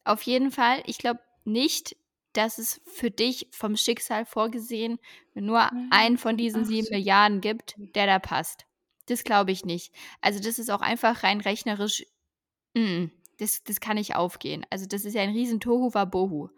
[0.04, 1.96] Auf jeden Fall, ich glaube nicht,
[2.32, 5.00] dass es für dich vom Schicksal vorgesehen
[5.34, 8.66] nur einen von diesen 7.000.000.000 gibt, der da passt.
[9.08, 9.92] Das glaube ich nicht.
[10.20, 12.04] Also, das ist auch einfach rein rechnerisch
[12.74, 14.66] m m, das das kann nicht aufgehen.
[14.70, 16.50] Also, das ist ja ein riesen Tohuwabohu.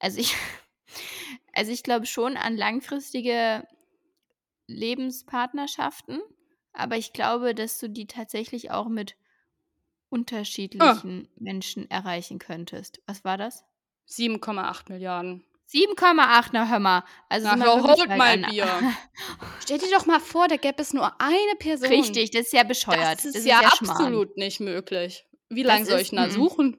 [0.00, 0.36] Also, ich
[1.54, 3.64] also, ich glaube schon an langfristige
[4.68, 6.20] Lebenspartnerschaften,
[6.72, 9.16] aber ich glaube, dass du die tatsächlich auch mit
[10.80, 11.08] Ah.
[11.08, 13.02] unterschiedlichen Menschen erreichen könntest.
[13.06, 13.64] Was war das?
[14.06, 15.44] 7,8.000.000.000.
[15.70, 18.86] 7,8, na hör mal, also wirklich holt weit mal an Bier.
[19.60, 21.90] Stell dir doch mal vor, da gäbe es nur eine Person.
[21.90, 23.20] Richtig, das ist ja Das bescheuert.
[23.24, 24.22] ist Das ist ja ja Schmarrn.
[24.22, 25.26] absolut nicht möglich.
[25.50, 26.78] Wie Das lang soll ich ist 'n m da suchen?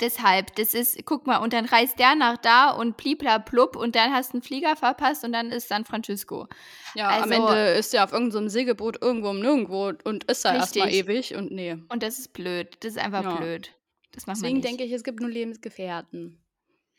[0.00, 4.12] Deshalb, das ist guck mal, und dann reist der nach da und bliblablub und dann
[4.14, 6.48] hast 'n Flieger verpasst und dann ist San Francisco.
[6.94, 10.44] Ja, am Also Ende ist der auf irgend so Segelboot irgendwo im Nirgendwo und ist
[10.44, 10.92] da erst mal Richtig.
[10.92, 11.88] ewig und ne.
[11.88, 12.76] Und das ist blöd.
[12.80, 13.28] Das ist einfach Ja.
[13.28, 13.74] blöd.
[14.12, 16.42] Das macht Deswegen denke ich, es gibt nur Lebensgefährten.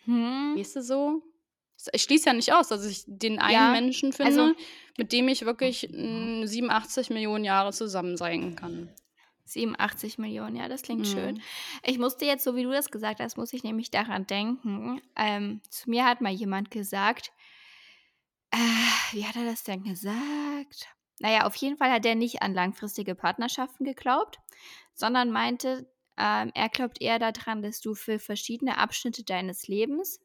[0.07, 0.55] Mhm.
[0.55, 1.28] Weißt du so?
[1.93, 4.55] Ich schließe ja nicht aus, dass ich den einen Ja, Menschen also finde,
[4.97, 8.89] mit dem ich wirklich, hm, 87.000.000 Jahre zusammen sein kann.
[9.45, 11.35] 87.000.000, ja, das klingt schön.
[11.35, 11.41] Mhm.
[11.83, 15.61] Ich musste jetzt, so wie du das gesagt hast, muss ich nämlich daran denken, ähm,
[15.69, 17.31] zu mir hat mal jemand gesagt
[18.51, 18.57] äh,
[19.15, 20.87] wie hat er das denn gesagt?
[21.19, 24.39] Na ja, auf jeden Fall hat er nicht an langfristige Partnerschaften geglaubt,
[24.93, 25.87] sondern meinte,
[26.17, 30.19] ähm, er glaubt eher daran, dass du für verschiedene Abschnitte deines Lebens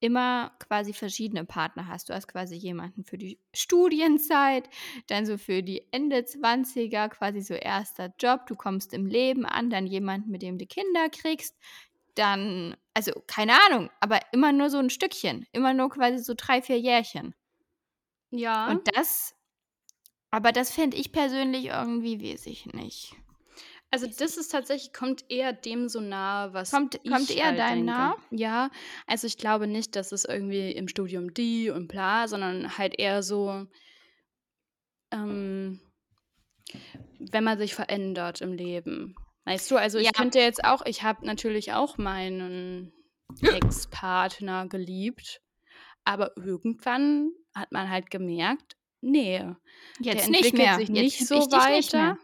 [0.00, 2.08] immer quasi verschiedene Partner hast.
[2.08, 4.68] Du hast quasi jemanden für die Studienzeit,
[5.06, 9.70] dann so für die Ende 20er, quasi so erster Job, du kommst im Leben an,
[9.70, 11.56] dann jemanden, mit dem du Kinder kriegst,
[12.14, 16.62] dann, also keine Ahnung, aber immer nur so ein Stückchen, immer nur quasi so drei,
[16.62, 17.34] vier Jährchen.
[18.30, 18.70] Ja.
[18.70, 19.34] Und das,
[20.30, 23.14] aber das fände ich persönlich irgendwie, weiß ich nicht.
[23.92, 27.58] Also das ist tatsächlich, kommt eher dem so nahe, was Kommt, ich kommt eher halt
[27.58, 27.92] deinem denke.
[27.92, 28.14] nah?
[28.30, 28.70] Ja,
[29.06, 33.22] also ich glaube nicht, dass es irgendwie im Studium die und bla, sondern halt eher
[33.24, 33.66] so,
[35.10, 35.80] ähm,
[37.18, 39.16] wenn man sich verändert im Leben.
[39.44, 40.12] Weißt du, also ich Ja.
[40.12, 42.92] könnte jetzt auch, ich habe natürlich auch meinen
[43.42, 45.40] Ex-Partner geliebt,
[46.04, 49.56] aber irgendwann hat man halt gemerkt, nee, der
[49.98, 50.74] Jetzt entwickelt nicht mehr.
[50.76, 52.16] sich Jetzt nicht so dich nicht mehr.
[52.16, 52.18] weiter.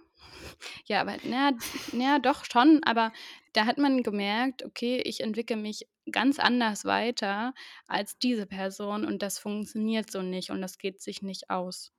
[0.86, 1.52] Ja, aber na,
[1.92, 3.12] na doch schon, aber
[3.52, 7.54] da hat man gemerkt, okay, ich entwickle mich ganz anders weiter
[7.86, 11.92] als diese Person und das funktioniert so nicht und das geht sich nicht aus.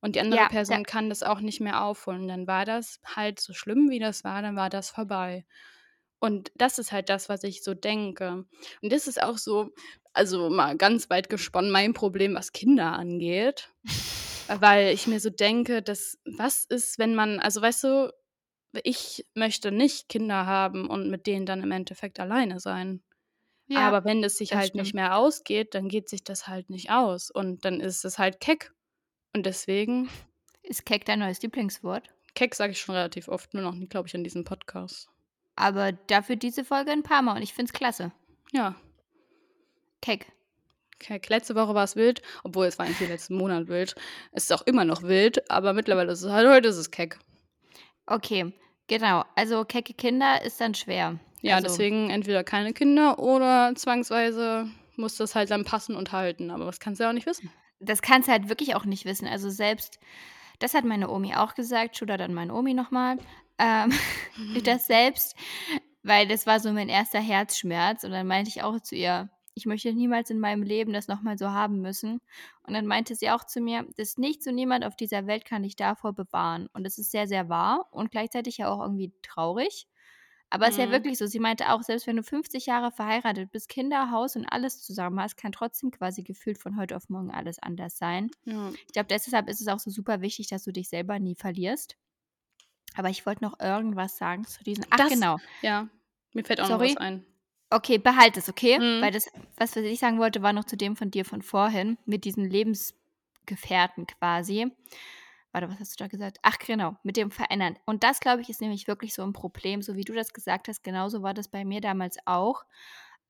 [0.00, 2.28] Und die andere Ja, Person kann das auch nicht mehr aufholen.
[2.28, 5.44] Dann war das halt so schlimm, wie das war, dann war das vorbei.
[6.20, 8.44] Und das ist halt das, was ich so denke.
[8.82, 9.70] Und das ist auch so,
[10.12, 13.72] also mal ganz weit gesponnen, mein Problem, was Kinder angeht.
[14.48, 18.12] Weil ich mir so denke, dass, was ist, wenn man, also weißt du,
[18.82, 23.02] ich möchte nicht Kinder haben und mit denen dann im Endeffekt alleine sein.
[23.66, 24.94] ja, Aber wenn es sich halt nicht stimmt.
[24.94, 27.30] mehr ausgeht, dann geht sich das halt nicht aus.
[27.30, 28.72] Und dann ist es halt keck.
[29.34, 30.08] Und deswegen,
[30.62, 32.08] Ist Keck dein neues Lieblingswort?
[32.34, 35.08] keck sage ich schon relativ oft, nur noch nie, glaube ich, in diesem Podcast.
[35.56, 38.12] Aber dafür diese Folge ein paar Mal und ich finde es klasse.
[38.52, 38.76] Ja,
[40.00, 40.26] Keck.
[41.28, 43.94] Letzte Woche war es wild, obwohl es war eigentlich letzten Monat wild.
[44.32, 47.18] Es ist auch immer noch wild, aber mittlerweile ist es halt, heute ist es keck.
[48.06, 48.52] Okay,
[48.86, 49.24] genau.
[49.36, 51.18] Also kecke Kinder ist dann schwer.
[51.42, 56.50] Ja, Also, deswegen entweder keine Kinder oder zwangsweise muss das halt dann passen und halten.
[56.50, 57.50] Aber das kannst du ja auch nicht wissen.
[57.80, 59.28] das kannst du halt wirklich auch nicht wissen.
[59.28, 60.00] Also selbst,
[60.58, 63.18] das hat meine Omi auch gesagt, Schuda dann meine Omi nochmal,
[63.58, 63.92] ähm,
[64.64, 65.36] das selbst,
[66.02, 68.02] weil das war so mein erster Herzschmerz.
[68.02, 71.36] Und dann meinte ich auch zu ihr, ich möchte niemals in meinem Leben das nochmal
[71.38, 72.20] so haben müssen.
[72.62, 75.64] Und dann meinte sie auch zu mir, dass nichts und niemand auf dieser Welt kann
[75.64, 76.68] dich davor bewahren.
[76.72, 79.86] Und das ist sehr, sehr wahr und gleichzeitig ja auch irgendwie traurig.
[80.50, 80.92] Aber es ist ja Mhm.
[80.92, 84.46] wirklich so, sie meinte auch, selbst wenn du 50 Jahre verheiratet bist, Kinder, Haus und
[84.46, 88.30] alles zusammen hast, kann trotzdem quasi gefühlt von heute auf morgen alles anders sein.
[88.46, 88.70] Ja.
[88.86, 91.96] Ich glaube, deshalb ist es auch so super wichtig, dass du dich selber nie verlierst.
[92.94, 94.84] Aber ich wollte noch irgendwas sagen zu diesen.
[94.90, 95.38] Ach, Das, genau.
[95.62, 95.88] ja,
[96.34, 96.90] mir fällt auch noch Sorry.
[96.90, 97.24] was ein.
[97.70, 98.78] Okay, behalte es, okay?
[98.78, 99.02] Mhm.
[99.02, 101.98] Weil das, was was ich sagen wollte, war noch zu dem von dir von vorhin,
[102.06, 104.72] mit diesen Lebensgefährten quasi.
[105.52, 106.38] Warte, was hast du da gesagt?
[106.42, 107.76] Ach, genau, mit dem Verändern.
[107.84, 110.68] Und das, glaube ich, ist nämlich wirklich so ein Problem, so wie du das gesagt
[110.68, 110.82] hast.
[110.82, 112.64] Genauso war das bei mir damals auch.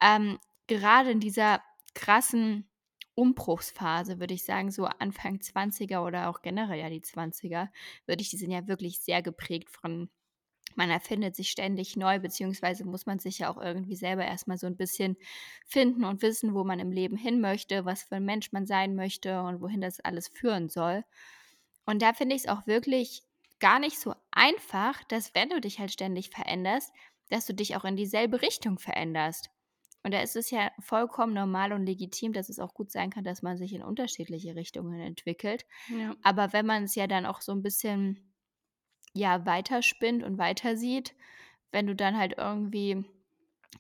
[0.01, 1.63] Ähm, gerade in dieser
[1.95, 2.69] krassen
[3.15, 7.69] Umbruchsphase, würde ich sagen, so Anfang 20er oder auch generell ja die 20er,
[8.07, 10.09] würde ich, die sind ja wirklich sehr geprägt von
[10.77, 14.67] man erfindet sich ständig neu, beziehungsweise muss man sich ja auch irgendwie selber erstmal so
[14.67, 15.17] ein bisschen
[15.67, 18.95] finden und wissen, wo man im Leben hin möchte, was für ein Mensch man sein
[18.95, 21.05] möchte und wohin das alles führen soll.
[21.85, 23.23] Und da finde ich es auch wirklich
[23.61, 26.93] gar nicht so einfach, dass wenn du dich halt ständig veränderst,
[27.31, 29.51] dass du dich auch in dieselbe Richtung veränderst.
[30.05, 33.25] Und da ist es ja vollkommen normal und legitim, dass es auch gut sein kann,
[33.25, 35.67] dass man sich in unterschiedliche Richtungen entwickelt.
[35.89, 36.15] Ja.
[36.23, 38.28] Aber wenn man es ja dann auch so ein bisschen
[39.19, 41.15] ja, weiterspinnt und weitersieht,
[41.73, 43.05] wenn du dann halt irgendwie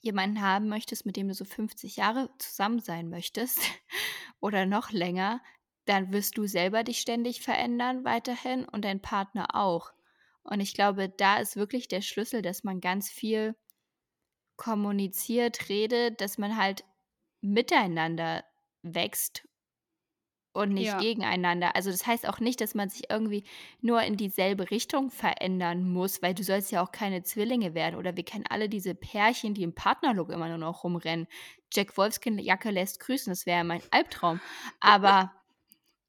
[0.02, 3.58] jemanden haben möchtest, mit dem du so 50 Jahre zusammen sein möchtest
[4.40, 5.40] oder noch länger,
[5.86, 9.92] dann wirst du selber dich ständig verändern weiterhin und dein Partner auch.
[10.42, 13.56] Und ich glaube, da ist wirklich der Schlüssel, dass man ganz viel
[14.56, 16.84] kommuniziert, redet, dass man halt
[17.40, 18.44] miteinander
[18.82, 19.47] wächst
[20.52, 20.98] und nicht Ja.
[20.98, 21.76] gegeneinander.
[21.76, 23.44] Also das heißt auch nicht, dass man sich irgendwie
[23.80, 27.96] nur in dieselbe Richtung verändern muss, weil du sollst ja auch keine Zwillinge werden.
[27.96, 31.26] Oder wir kennen alle diese Pärchen, die im Partnerlook immer nur noch rumrennen.
[31.72, 34.40] Jack Wolfskin Jacke lässt grüßen, das wäre ja mein Albtraum.
[34.80, 35.32] Aber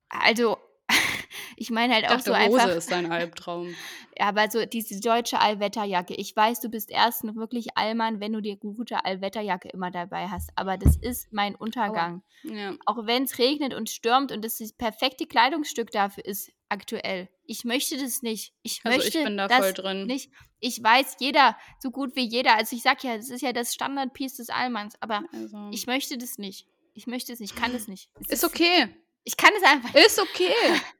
[0.10, 0.58] also,
[1.60, 2.76] ich meine halt Ich auch dachte, so Hose einfach.
[2.76, 3.74] ist dein Albtraum.
[4.18, 6.14] Ja, aber so diese deutsche Allwetterjacke.
[6.14, 10.28] Ich weiß, du bist erst noch wirklich Allmann, wenn du die gute Allwetterjacke immer dabei
[10.28, 10.50] hast.
[10.58, 12.22] Aber das ist mein Untergang.
[12.44, 12.74] Ja.
[12.86, 17.30] Auch wenn es regnet und stürmt und das das perfekte Kleidungsstück dafür ist aktuell.
[17.46, 18.52] Ich möchte das nicht.
[18.62, 20.06] Ich Also ich möchte bin da das voll drin.
[20.06, 20.30] nicht.
[20.60, 22.58] Ich weiß, jeder, so gut wie jeder.
[22.58, 24.96] Also ich sag ja, das ist ja das Standardpiece des Allmanns.
[25.02, 25.70] Aber Also.
[25.72, 26.68] ich möchte das nicht.
[26.94, 27.54] Ich möchte es nicht.
[27.54, 28.10] Ich kann das nicht.
[28.20, 28.90] Es Ist okay.
[29.24, 30.52] Ich kann es einfach Ist okay.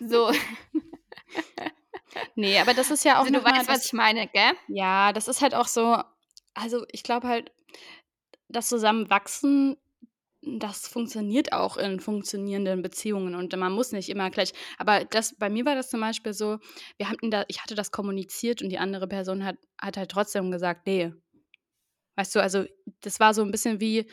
[0.00, 0.32] So.
[2.36, 4.52] Ne, aber das ist ja auch Also, du mal weißt, was ich meine, gell?
[4.68, 5.96] ja, das ist halt auch so
[6.54, 7.52] also, ich glaube halt,
[8.48, 9.76] das Zusammenwachsen,
[10.42, 15.48] das funktioniert auch in funktionierenden Beziehungen und man muss nicht immer gleich aber das bei
[15.50, 16.58] mir war das zum Beispiel so,
[16.98, 20.50] wir hatten da ich hatte das kommuniziert und die andere Person hat hat halt trotzdem
[20.52, 21.14] gesagt: „Ne.“
[22.16, 22.64] Weißt du, also,
[23.02, 24.08] das war so 'n bisschen wie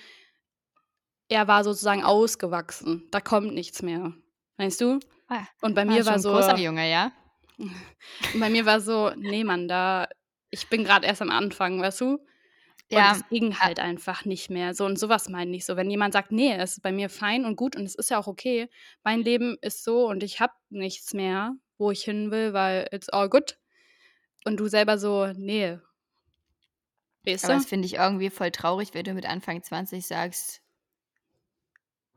[1.29, 3.07] er war sozusagen ausgewachsen.
[3.11, 4.13] Da kommt nichts mehr,
[4.57, 4.99] weißt du?
[5.31, 7.11] Ah, Und bei war mir war so großer Junge, ja?
[8.33, 10.07] und bei mir war so: „Ne, Mann, da
[10.51, 12.19] ich bin grad erst am Anfang“, weißt du?
[12.91, 15.65] Und Ja, es ging a halt einfach nicht mehr so und so was meine ich
[15.65, 15.77] so.
[15.77, 18.19] Wenn jemand sagt: „Ne, es ist bei mir fein und gut und es ist ja
[18.19, 18.69] auch okay.
[19.03, 23.09] Mein Leben ist so und ich habe nichts mehr, wo ich hin will, weil it's
[23.09, 23.59] all good.“
[24.45, 25.81] Und du selber so: „Ne.“
[27.25, 27.53] Weißt Aber du?
[27.53, 30.63] das finde ich irgendwie voll traurig, wenn du mit Anfang 20 sagst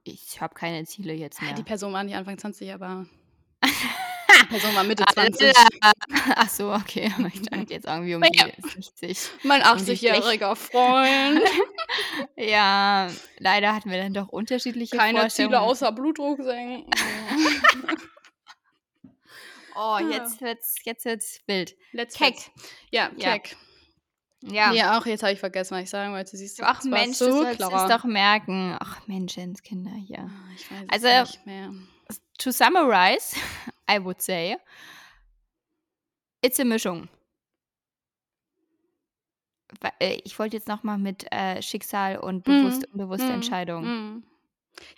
[0.05, 3.07] „Ich habe keine Ziele jetzt Ah, die mehr.“ Person war nicht Anfang 20, aber
[3.65, 5.53] die Person war Mitte Alles 20.
[5.55, 5.93] klar.
[6.37, 7.11] Ach so, okay.
[7.33, 8.47] Ich dachte jetzt irgendwie um Ja.
[8.47, 11.41] die 60, Mein um die Flech 80-jähriger Freund.
[12.37, 16.91] Ja, leider hatten wir dann doch unterschiedliche Keine Ziele außer Blutdruck senken.
[19.77, 20.09] Oh, Ja.
[20.11, 21.77] jetzt wird's jetzt wird's wild.
[21.93, 22.37] Let's Keck.
[22.91, 23.33] Ja, Ja.
[23.33, 23.51] keck.
[23.53, 23.57] Ja.
[24.47, 26.37] Ne, auch jetzt habe ich vergessen, was ich sagen wollte.
[26.37, 28.77] Siehst du, Ach das Mensch, so du sollst es doch merken.
[28.79, 30.31] Ach, Menschenskinder hier.
[30.31, 31.73] Ah, ich weiß Also es nicht mehr.
[32.39, 33.37] To summarize,
[33.91, 34.57] I would say
[36.43, 37.09] it's a Mischung.
[39.99, 42.93] Äh, ich wollte jetzt noch mal mit, äh, Schicksal und bewusst Mhm.
[42.93, 43.35] unbewusste Mhm.
[43.35, 43.87] Entscheidungen.
[44.15, 44.25] Mhm.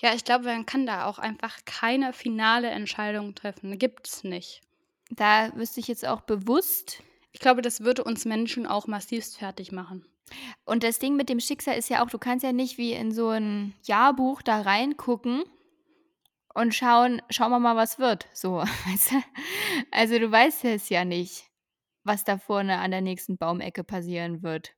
[0.01, 3.79] Ja, ich glaube, man kann da auch einfach keine finale Entscheidung treffen.
[3.79, 4.63] Gibt's nicht.
[5.11, 7.03] Da wüsste ich jetzt auch bewusst
[7.37, 10.07] Ich glaube, das würde uns Menschen auch massivst fertig machen.
[10.64, 13.12] Und das Ding mit dem Schicksal ist ja auch, du kannst ja nicht wie in
[13.12, 15.45] so 'n Jahrbuch da reingucken
[16.55, 18.55] und schauen schauen wir mal, was wird, so,
[18.87, 19.16] weißt du?
[19.91, 21.45] Also, du weißt es ja nicht,
[22.05, 24.74] was da vorne an der nächsten Baumecke passieren wird.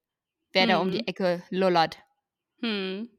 [0.53, 1.07] Wer da um die Mhm.
[1.07, 1.99] Ecke lullert.
[2.63, 3.11] Mhm.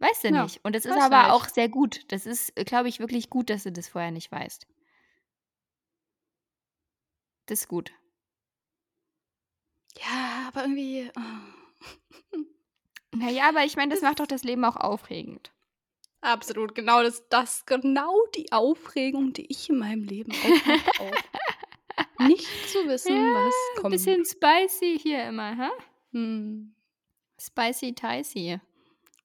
[0.00, 0.64] Weißt du Ja, nicht.
[0.64, 1.30] Und das ist aber nicht.
[1.30, 2.00] auch sehr gut.
[2.12, 4.66] Das ist, glaube ich, wirklich gut, dass du das vorher nicht weißt.
[7.46, 7.92] Das ist gut.
[9.98, 12.36] Ja, aber irgendwie oh.
[13.12, 15.50] Na ja, aber ich meine, das macht doch das Leben auch aufregend.
[16.20, 21.16] Absolut, genau das das genau die Aufregung, die ich in meinem Leben auch habe.
[22.28, 23.92] Nicht zu wissen, was Ja, kommt.
[23.92, 25.70] bisschen spicy hier immer, hä?
[26.12, 26.74] Mhm.
[27.40, 28.00] Spicy ist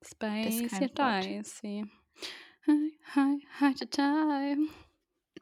[0.01, 1.85] Spicy dicey.
[2.67, 4.69] Hi, hi, hi, to time.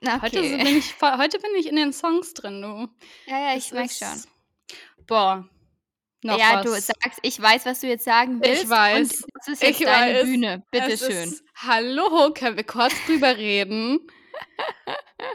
[0.02, 0.58] Na, Heute okay.
[0.58, 2.90] bin ich heute bin ich in den Songs drin, du.
[3.32, 4.24] Ja, ja, ich merke schon.
[5.08, 5.48] Boah,
[6.24, 6.88] noch Ja, du was.
[6.88, 9.10] sagst ich weiß, was du jetzt sagen Ich willst und weiß.
[9.34, 10.24] das ist jetzt Ich deine weiß.
[10.24, 10.64] Bühne.
[10.72, 11.12] Bitte Es schön.
[11.30, 14.00] ist hallo, können wir kurz drüber reden,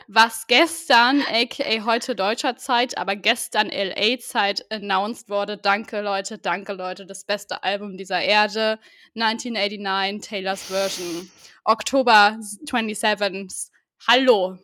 [0.08, 5.56] was gestern, aka heute deutscher Zeit, aber gestern LA-Zeit announced wurde.
[5.58, 7.06] Danke, Leute, danke, Leute.
[7.06, 8.78] Das beste Album dieser Erde.
[9.14, 11.30] 1989, Taylors Version.
[11.64, 13.70] Oktober 27.
[14.06, 14.58] Hallo.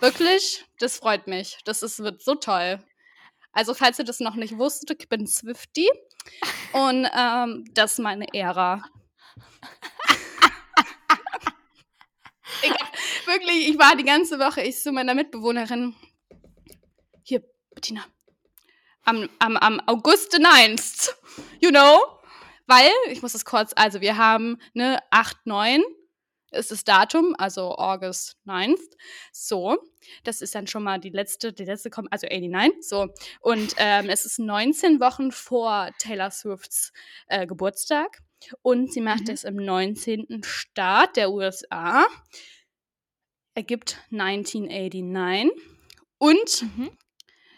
[0.00, 0.64] Wirklich?
[0.78, 1.58] Das freut mich.
[1.64, 2.82] Das ist, wird so toll.
[3.52, 5.90] Also, falls ihr das noch nicht wusstet, ich bin Swiftie
[6.72, 8.82] und, ähm, das ist meine Ära.
[12.62, 15.94] Ich wirklich ich war die ganze Woche ich zu meiner Mitbewohnerin
[17.22, 17.42] hier,
[17.74, 18.04] Bettina,
[19.04, 21.10] am am am August 9th,
[21.60, 22.00] you know?
[22.66, 25.82] Weil ich muss das kurz also, wir haben, ne, 8, 9
[26.52, 28.80] ist das Datum, also August 9th.
[29.32, 29.78] So,
[30.24, 33.08] das ist dann schon mal die letzte die letzte kommt also 89, so.
[33.40, 36.92] Und, ähm, es ist 19 Wochen vor Taylor Swifts,
[37.28, 38.18] äh, Geburtstag
[38.62, 39.34] und sie macht Mhm.
[39.34, 40.42] es im 19.
[40.44, 42.06] Staat der USA.
[43.54, 45.50] Ergibt 1989
[46.18, 46.90] und Mhm.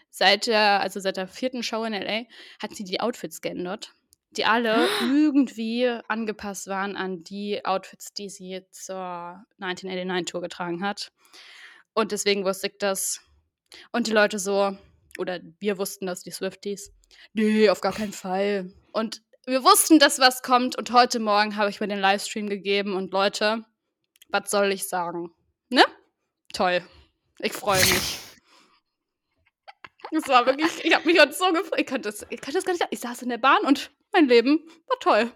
[0.09, 1.63] seit der also, seit der 4.
[1.63, 2.25] Show in LA
[2.59, 3.93] hat sie die Outfits geändert,
[4.37, 11.11] die alle irgendwie angepasst waren an die Outfits, die sie zur 1989 Tour getragen hat.
[11.93, 13.21] Und deswegen wusste ich das.
[13.91, 14.77] Und die Leute so
[15.17, 16.91] oder wir wussten das, die Swifties:
[17.33, 21.69] „Ne, auf gar keinen Fall.“ Und wir wussten, dass was kommt und heute Morgen habe
[21.69, 23.63] ich mir den Livestream gegeben und Leute,
[24.29, 25.31] was soll ich sagen,
[25.69, 25.83] ne?
[26.53, 26.83] Toll.
[27.39, 28.19] Ich freue mich.
[30.11, 31.79] Es war wirklich ich habe mich heute so gefreut.
[31.79, 32.91] Ich das ich konnte das gar nicht sagen.
[32.91, 35.31] Ich saß in der Bahn und mein Leben war toll.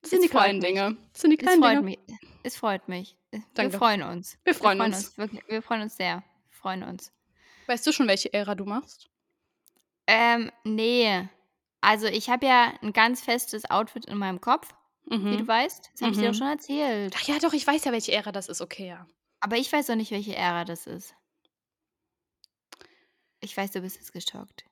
[0.00, 0.68] Das sind Es die kleinen mich.
[0.68, 0.96] Dinge.
[1.12, 1.82] Das sind die Es kleinen freut Dinge.
[1.82, 1.98] mich.
[2.42, 3.16] Es freut mich.
[3.30, 3.78] Äh, wir Danke.
[3.78, 4.38] freuen uns.
[4.44, 5.08] Wir freuen wir freuen uns.
[5.08, 5.18] uns.
[5.18, 6.16] Wirklich, wir freuen uns sehr.
[6.48, 7.12] Wir freuen uns.
[7.66, 9.08] Weißt du schon, welche Ära du machst?
[10.06, 11.28] Ähm, ne.
[11.80, 14.68] Also, ich habe ja 'n ganz festes Outfit in meinem Kopf,
[15.06, 15.48] wie du Mhm.
[15.48, 15.90] weißt.
[15.92, 16.38] Das habe ich dir doch Mhm.
[16.38, 17.14] schon erzählt.
[17.16, 18.60] Ach ja, doch, ich weiß ja, welche Ära das ist.
[18.60, 19.06] Okay, ja.
[19.40, 21.14] Aber ich weiß auch nicht, welche Ära das ist.
[23.40, 24.64] Ich weiß, du bist jetzt geschockt.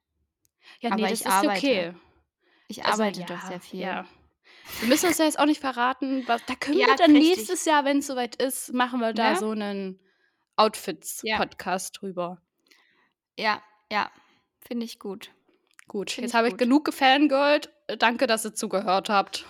[0.80, 1.58] Ja, Aber ne, das ich ist arbeite.
[1.58, 1.94] okay.
[2.70, 3.80] Ich Also, arbeite doch ja, sehr viel.
[3.80, 4.06] ja.
[4.80, 7.36] Wir müssen uns ja jetzt auch nicht verraten, was da können Ja, wir dann richtig.
[7.38, 9.38] nächstes Jahr, wenn's soweit ist, machen wir da Ne?
[9.38, 10.64] so 'nen Ja.
[10.64, 12.40] Outfits-Podcast drüber.
[13.36, 14.10] Ja, ja,
[14.60, 15.30] finde ich gut.
[15.88, 17.72] Gut, Finde jetzt habe ich genug gefangirlt.
[17.98, 19.44] Danke, dass ihr zugehört habt.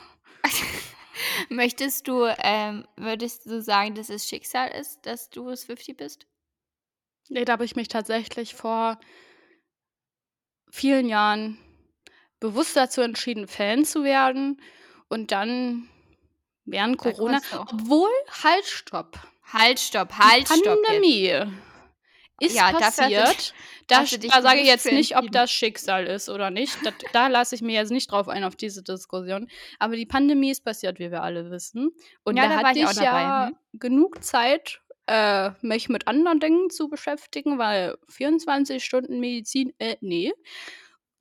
[1.51, 6.27] Möchtest du ähm, würdest du sagen, dass es Schicksal ist, dass du Swiftie bist?
[7.29, 8.99] Ne, da habe ich mich tatsächlich vor
[10.71, 11.59] vielen Jahren
[12.41, 14.61] bewusst dazu entschieden, Fan zu werden
[15.09, 15.89] und dann
[16.65, 18.11] während Corona obwohl
[18.43, 19.19] halt, stopp.
[19.53, 20.87] Halt, stopp, Die halt, stopp jetzt.
[20.87, 21.35] Pandemie
[22.41, 23.55] ist Ja, passiert.
[23.91, 26.79] Da da sage ich jetzt nicht, ob das Schicksal ist oder nicht.
[26.87, 29.49] Dat da lasse ich mir jetzt nicht drauf ein, auf diese Diskussion.
[29.81, 31.91] Aber die Pandemie ist passiert, wie wir alle wissen.
[32.23, 33.79] Und Ja, da da hatte ich ich ja mhm.
[33.81, 40.33] genug Zeit, äh, mich mit anderen Dingen zu beschäftigen, weil 24 Stunden Medizin, äh, ne.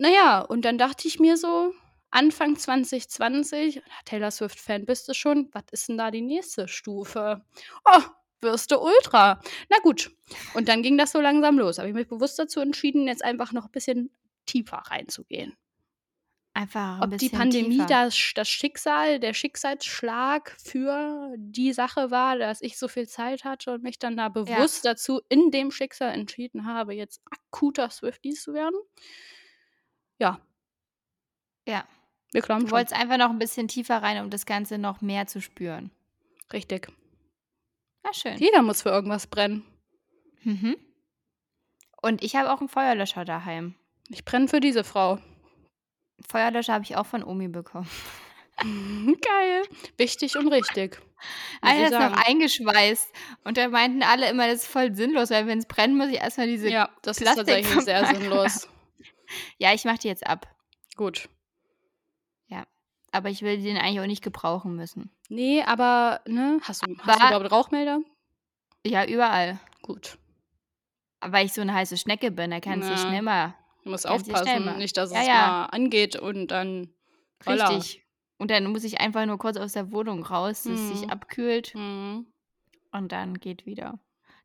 [0.02, 1.74] Na ja, und dann dachte ich mir so,
[2.10, 5.50] Anfang 2020: „Ah, Taylor Swift-Fan bist du schon.
[5.52, 7.44] Was ist 'n da die nächste Stufe?“
[7.84, 8.02] „Oh,
[8.40, 10.10] wirst du Ultra.“ Na gut.
[10.54, 11.80] Und dann ging das so langsam los.
[11.80, 14.10] Habe ich mich bewusst dazu entschieden, jetzt einfach noch 'n bisschen
[14.46, 15.54] tiefer reinzugehen.
[16.56, 17.86] Einfach Ob die Pandemie tiefer.
[17.86, 23.72] das das Schicksal der Schicksalsschlag für die Sache war, dass ich so viel Zeit hatte
[23.74, 24.68] und mich dann da Ja.
[24.68, 28.76] bewusst dazu in dem Schicksal entschieden habe, jetzt akuter Swiftie zu werden.
[30.20, 30.40] Ja.
[31.68, 31.84] Ja.
[32.32, 35.28] Wir glauben Du wolltest einfach noch 'n bisschen tiefer rein, um das Ganze noch mehr
[35.28, 35.92] zu spüren.
[36.54, 36.90] Richtig.
[38.06, 38.38] Ja, schön.
[38.38, 39.64] Jeder muss für irgendwas brennen.
[40.44, 40.76] Mhm.
[42.02, 43.76] Und ich habe auch 'n Feuerlöscher daheim.
[44.10, 45.20] Ich brenne für diese Frau.
[46.28, 47.88] Feuerlöscher habe ich auch von Omi bekommen.
[49.22, 49.64] Geil.
[49.98, 51.00] Wichtig und richtig,
[51.62, 53.10] Einer ist noch eingeschweißt
[53.46, 56.38] und da meinten alle immer, das ist voll sinnlos, weil wenn's brennt, muss ich erst
[56.38, 58.68] mal diese Ja, das ist tatsächlich sehr sinnlos.
[59.58, 60.48] Ja, ich mache die jetzt ab.
[60.96, 61.30] Gut.
[62.48, 62.66] Ja.
[63.12, 65.10] Aber ich will den eigentlich auch nicht gebrauchen müssen.
[65.30, 68.02] Ne, aber ne, hast du hast du Aber überhaupt Rauchmelder?
[68.86, 69.60] Ja, überall.
[69.82, 70.18] Gut.
[71.22, 74.78] Weil ich so 'ne heiße Schnecke bin, da kannst du schnell mal Du musst aufpassen,
[74.78, 75.34] nicht, dass ja, es ja.
[75.34, 76.94] mal angeht und dann
[77.46, 77.66] holla.
[77.70, 78.06] Richtig.
[78.38, 81.10] Und dann muss ich einfach nur kurz aus der Wohnung raus, dass es sich Mhm.
[81.10, 82.34] abkühlt Mhm.
[82.92, 84.00] und dann geht wieder.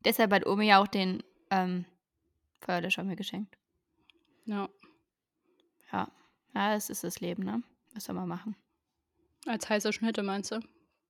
[0.05, 1.87] Deshalb hat Omi ja auch den, ähm,
[2.61, 3.57] Feuerlöscher mir geschenkt.
[4.47, 4.69] Ja.
[5.93, 6.09] Ja.
[6.55, 7.63] Ja, das ist das Leben, ne?
[7.95, 8.57] Was soll man machen?
[9.47, 10.61] Als heiße Schnitte meinst du?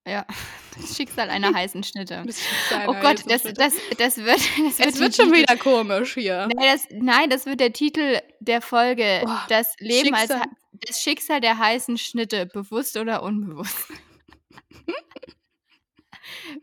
[0.06, 0.26] Ja,
[0.76, 2.22] das Schicksal einer heißen Schnitte.
[2.26, 3.54] Das Schicksal Oh Gott, das Schnitte.
[3.54, 6.46] das das wird das wird Es die wird schon Titel wieder komisch hier.
[6.46, 9.22] Ne, das nein, das wird der Titel der Folge.
[9.26, 10.46] Oh, Das Leben als Schicksal ha
[10.88, 13.86] das Schicksal der heißen Schnitte, bewusst oder unbewusst.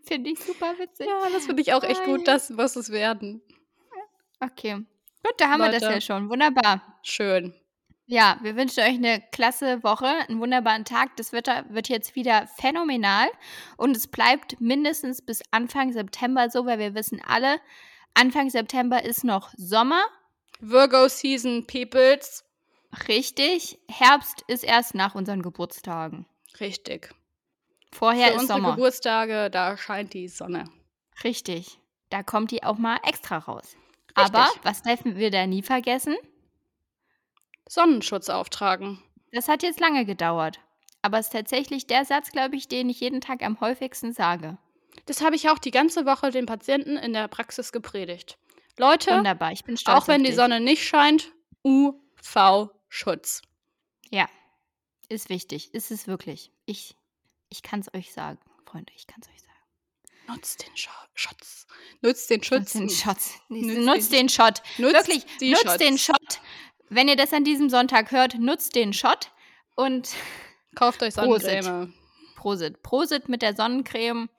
[0.04, 1.08] Finde ich super witzig.
[1.08, 2.28] Ja, das finde ich auch echt gut.
[2.28, 3.42] Das muss es werden.
[4.42, 4.86] Okay.
[5.24, 6.02] Gut, da haben wir das ja Leute.
[6.02, 6.30] schon.
[6.30, 6.82] Wunderbar.
[7.04, 7.54] Schön.
[8.08, 11.16] Ja, wir wünschen euch 'ne klasse Woche, 'n wunderbaren Tag.
[11.18, 13.28] Das Wetter wird jetzt wieder phänomenal
[13.78, 17.60] und es bleibt mindestens bis Anfang September so, weil wir wissen alle,
[18.14, 20.04] Anfang September ist noch Sommer.
[20.60, 22.44] Virgo Season Peoples.
[23.08, 23.80] Richtig.
[23.90, 26.26] Herbst ist erst nach unseren Geburtstagen.
[26.60, 27.12] Richtig.
[27.94, 28.76] Vorher Für ist unsere Sommer.
[28.76, 30.66] Geburtstage, da scheint die Sonne.
[31.24, 31.80] Richtig.
[32.10, 33.78] Da kommt die auch mal extra raus.
[34.16, 36.16] Aber was dürfen wir da nie vergessen?
[37.68, 39.02] Sonnenschutz auftragen.
[39.32, 40.60] Das hat jetzt lange gedauert.
[41.02, 44.58] Aber es ist tatsächlich der Satz, glaube ich, den ich jeden Tag am häufigsten sage.
[45.06, 48.38] Das habe ich auch die ganze Woche den Patienten in der Praxis gepredigt.
[48.78, 50.34] Leute, Wunderbar, ich bin stolz auch wenn die.
[50.34, 51.32] Sonne nicht scheint,
[51.64, 53.42] UV-Schutz.
[54.10, 54.28] Ja,
[55.10, 55.74] ist wichtig.
[55.74, 56.52] Ist es wirklich.
[56.66, 56.96] Ich
[57.50, 59.51] ich kann's euch sagen, Freunde, ich kann's euch sagen.
[60.34, 61.68] Nutzt den Scho Schutz.
[62.02, 62.72] Nutzt den Nutzt Schutz.
[62.74, 63.18] den Shot.
[63.50, 64.62] Nutzt Nutzt den den Shot.
[64.78, 65.78] Nutzt Wirklich, nutzt Shots.
[65.78, 66.42] den Shot.
[66.90, 69.32] Wenn ihr das an diesem Sonntag hört, nutzt den Shot
[69.76, 70.10] und
[70.76, 71.64] Kauft euch Prosit.
[71.64, 71.94] Sonnencreme.
[72.36, 72.82] Prosit.
[72.84, 74.30] Prosit mit der Sonnencreme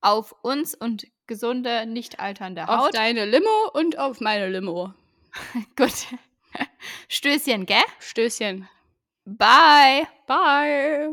[0.00, 2.94] auf uns und gesunde, nicht alternde Auf Haut.
[2.94, 4.94] deine Limo und auf meine Limo.
[5.76, 5.92] Gut.
[7.08, 7.82] Stößchen, gell?
[8.00, 8.68] Stößchen.
[9.24, 10.06] Bye.
[10.26, 11.10] Bye.